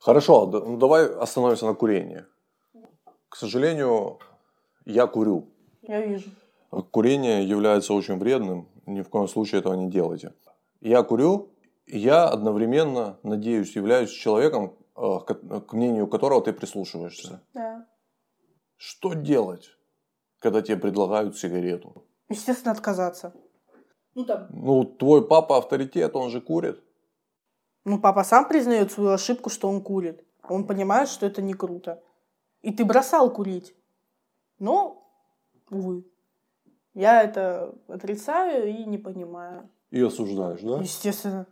Хорошо, 0.00 0.46
ну 0.46 0.76
давай 0.76 1.06
остановимся 1.06 1.66
на 1.66 1.74
курении. 1.74 2.24
К 3.28 3.36
сожалению, 3.36 4.18
я 4.84 5.06
курю. 5.06 5.48
Я 5.82 6.00
вижу. 6.06 6.30
Курение 6.90 7.48
является 7.48 7.94
очень 7.94 8.18
вредным. 8.18 8.68
Ни 8.86 9.02
в 9.02 9.08
коем 9.08 9.28
случае 9.28 9.60
этого 9.60 9.74
не 9.74 9.90
делайте. 9.90 10.34
Я 10.80 11.02
курю, 11.02 11.54
и 11.86 11.98
я 11.98 12.28
одновременно, 12.28 13.18
надеюсь, 13.22 13.76
являюсь 13.76 14.10
человеком, 14.10 14.76
э, 14.96 15.18
к 15.66 15.72
мнению 15.72 16.06
которого 16.06 16.42
ты 16.42 16.52
прислушиваешься. 16.52 17.42
Да. 17.54 17.86
Что 18.76 19.14
делать, 19.14 19.70
когда 20.38 20.60
тебе 20.60 20.76
предлагают 20.76 21.36
сигарету? 21.38 22.04
Естественно, 22.28 22.72
отказаться. 22.72 23.32
Ну, 24.14 24.24
там. 24.24 24.46
Ну, 24.50 24.84
твой 24.84 25.26
папа 25.26 25.58
авторитет, 25.58 26.14
он 26.16 26.30
же 26.30 26.40
курит. 26.40 26.82
Ну, 27.84 28.00
папа 28.00 28.24
сам 28.24 28.48
признает 28.48 28.92
свою 28.92 29.10
ошибку, 29.10 29.50
что 29.50 29.68
он 29.68 29.82
курит. 29.82 30.24
Он 30.48 30.66
понимает, 30.66 31.08
что 31.08 31.26
это 31.26 31.42
не 31.42 31.54
круто. 31.54 32.02
И 32.62 32.72
ты 32.72 32.84
бросал 32.84 33.32
курить. 33.32 33.74
Но, 34.58 35.06
увы. 35.70 36.04
Я 36.94 37.22
это 37.22 37.74
отрицаю 37.88 38.68
и 38.68 38.84
не 38.84 38.98
понимаю. 38.98 39.68
И 39.90 40.00
осуждаешь, 40.00 40.60
да? 40.62 40.78
Естественно. 40.78 41.46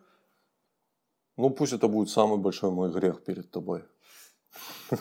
Ну, 1.37 1.51
пусть 1.51 1.73
это 1.73 1.89
будет 1.89 2.09
самый 2.11 2.39
большой 2.39 2.71
мой 2.71 2.91
грех 2.91 3.25
перед 3.25 3.51
тобой. 3.51 3.85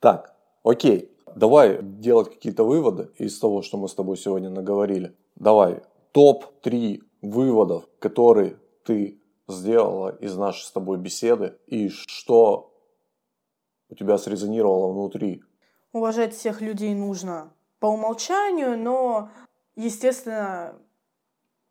Так, 0.00 0.34
Окей, 0.62 1.10
давай 1.34 1.82
делать 1.82 2.30
какие-то 2.30 2.64
выводы 2.64 3.10
из 3.16 3.38
того, 3.38 3.62
что 3.62 3.78
мы 3.78 3.88
с 3.88 3.94
тобой 3.94 4.16
сегодня 4.16 4.50
наговорили. 4.50 5.16
Давай, 5.36 5.82
топ-3 6.12 7.00
выводов, 7.22 7.88
которые 7.98 8.58
ты 8.84 9.19
сделала 9.50 10.16
из 10.16 10.36
нашей 10.36 10.64
с 10.64 10.72
тобой 10.72 10.98
беседы 10.98 11.58
и 11.66 11.88
что 11.88 12.74
у 13.88 13.94
тебя 13.94 14.18
срезонировало 14.18 14.92
внутри. 14.92 15.42
Уважать 15.92 16.34
всех 16.34 16.60
людей 16.60 16.94
нужно 16.94 17.52
по 17.80 17.86
умолчанию, 17.86 18.78
но, 18.78 19.30
естественно, 19.74 20.78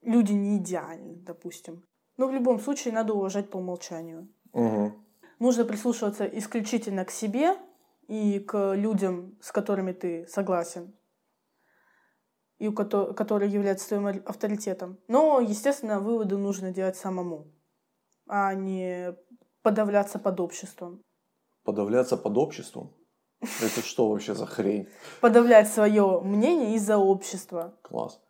люди 0.01 0.33
не 0.33 0.57
идеальны, 0.57 1.15
допустим. 1.15 1.83
Но 2.17 2.27
в 2.27 2.33
любом 2.33 2.59
случае 2.59 2.93
надо 2.93 3.13
уважать 3.13 3.49
по 3.49 3.57
умолчанию. 3.57 4.27
Угу. 4.51 4.93
Нужно 5.39 5.63
прислушиваться 5.63 6.25
исключительно 6.25 7.05
к 7.05 7.11
себе, 7.11 7.55
и 8.09 8.39
к 8.39 8.73
людям, 8.73 9.37
с 9.39 9.51
которыми 9.51 9.91
ты 9.91 10.25
согласен, 10.27 10.95
и 12.57 12.67
у 12.67 12.73
которых, 12.73 13.15
которые 13.15 13.51
являются 13.51 13.87
твоим 13.87 14.07
авторитетом. 14.25 14.97
Но, 15.07 15.39
естественно, 15.39 15.99
выводы 15.99 16.35
нужно 16.35 16.71
делать 16.71 16.97
самому, 16.97 17.53
а 18.29 18.53
не 18.53 19.15
подавляться 19.63 20.19
под 20.19 20.39
обществом. 20.39 21.01
Подавляться 21.63 22.15
под 22.15 22.37
обществом? 22.37 22.93
Это 23.41 23.81
что 23.81 24.09
вообще 24.09 24.35
за 24.35 24.45
хрень? 24.45 24.87
Подавлять 25.21 25.67
свое 25.67 26.21
мнение 26.21 26.75
из-за 26.75 26.97
общества. 26.97 27.77
Класс. 27.81 28.21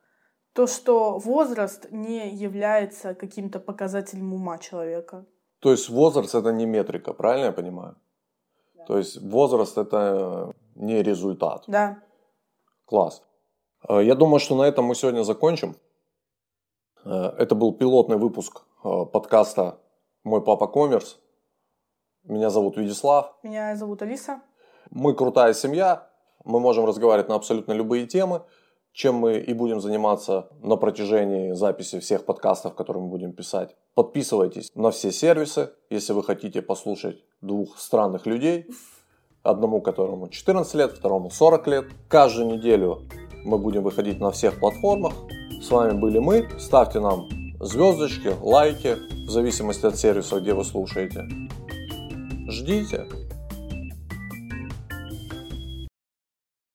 То, 0.53 0.67
что 0.67 1.19
возраст 1.19 1.91
не 1.91 2.29
является 2.29 3.13
каким-то 3.13 3.59
показателем 3.59 4.33
ума 4.33 4.57
человека. 4.57 5.25
То 5.59 5.71
есть 5.71 5.89
возраст 5.89 6.33
это 6.35 6.51
не 6.51 6.65
метрика, 6.65 7.13
правильно 7.13 7.45
я 7.45 7.51
понимаю? 7.51 7.95
То 8.87 8.97
есть 8.97 9.21
возраст 9.21 9.77
это 9.77 10.53
не 10.75 11.03
результат. 11.03 11.63
Да. 11.67 12.01
Класс. 12.85 13.23
Э, 13.87 14.01
я 14.03 14.15
думаю, 14.15 14.39
что 14.39 14.55
на 14.55 14.63
этом 14.63 14.85
мы 14.85 14.95
сегодня 14.95 15.23
закончим. 15.23 15.75
Э, 17.05 17.33
это 17.37 17.55
был 17.55 17.73
пилотный 17.73 18.17
выпуск 18.17 18.63
э, 18.83 19.05
подкаста 19.11 19.79
«Мой 20.29 20.43
папа 20.43 20.67
коммерс». 20.67 21.19
Меня 22.23 22.51
зовут 22.51 22.77
Вячеслав. 22.77 23.33
Меня 23.41 23.75
зовут 23.75 24.03
Алиса. 24.03 24.41
Мы 24.91 25.15
крутая 25.15 25.53
семья. 25.53 26.07
Мы 26.45 26.59
можем 26.59 26.85
разговаривать 26.85 27.29
на 27.29 27.35
абсолютно 27.35 27.73
любые 27.73 28.05
темы 28.05 28.43
чем 28.91 29.15
мы 29.15 29.37
и 29.37 29.53
будем 29.53 29.79
заниматься 29.79 30.49
на 30.61 30.75
протяжении 30.75 31.53
записи 31.53 31.99
всех 31.99 32.25
подкастов, 32.25 32.75
которые 32.75 33.03
мы 33.03 33.09
будем 33.09 33.31
писать. 33.31 33.75
Подписывайтесь 33.93 34.71
на 34.75 34.91
все 34.91 35.11
сервисы, 35.11 35.71
если 35.89 36.11
вы 36.11 36.23
хотите 36.23 36.61
послушать 36.61 37.23
двух 37.39 37.77
странных 37.77 38.25
людей, 38.25 38.67
одному 39.41 39.81
которому 39.81 40.27
14 40.27 40.73
лет, 40.75 40.91
второму 40.91 41.29
40 41.29 41.67
лет. 41.67 41.85
Каждую 42.09 42.57
неделю 42.57 43.03
мы 43.45 43.57
будем 43.57 43.83
выходить 43.83 44.19
на 44.19 44.31
всех 44.31 44.59
платформах. 44.59 45.13
С 45.61 45.69
вами 45.69 45.97
были 45.97 46.19
мы. 46.19 46.49
Ставьте 46.59 46.99
нам 46.99 47.38
звездочки, 47.59 48.31
лайки, 48.41 48.97
в 49.25 49.29
зависимости 49.29 49.85
от 49.85 49.97
сервиса, 49.97 50.39
где 50.39 50.53
вы 50.53 50.63
слушаете. 50.63 51.27
Ждите. 52.49 53.05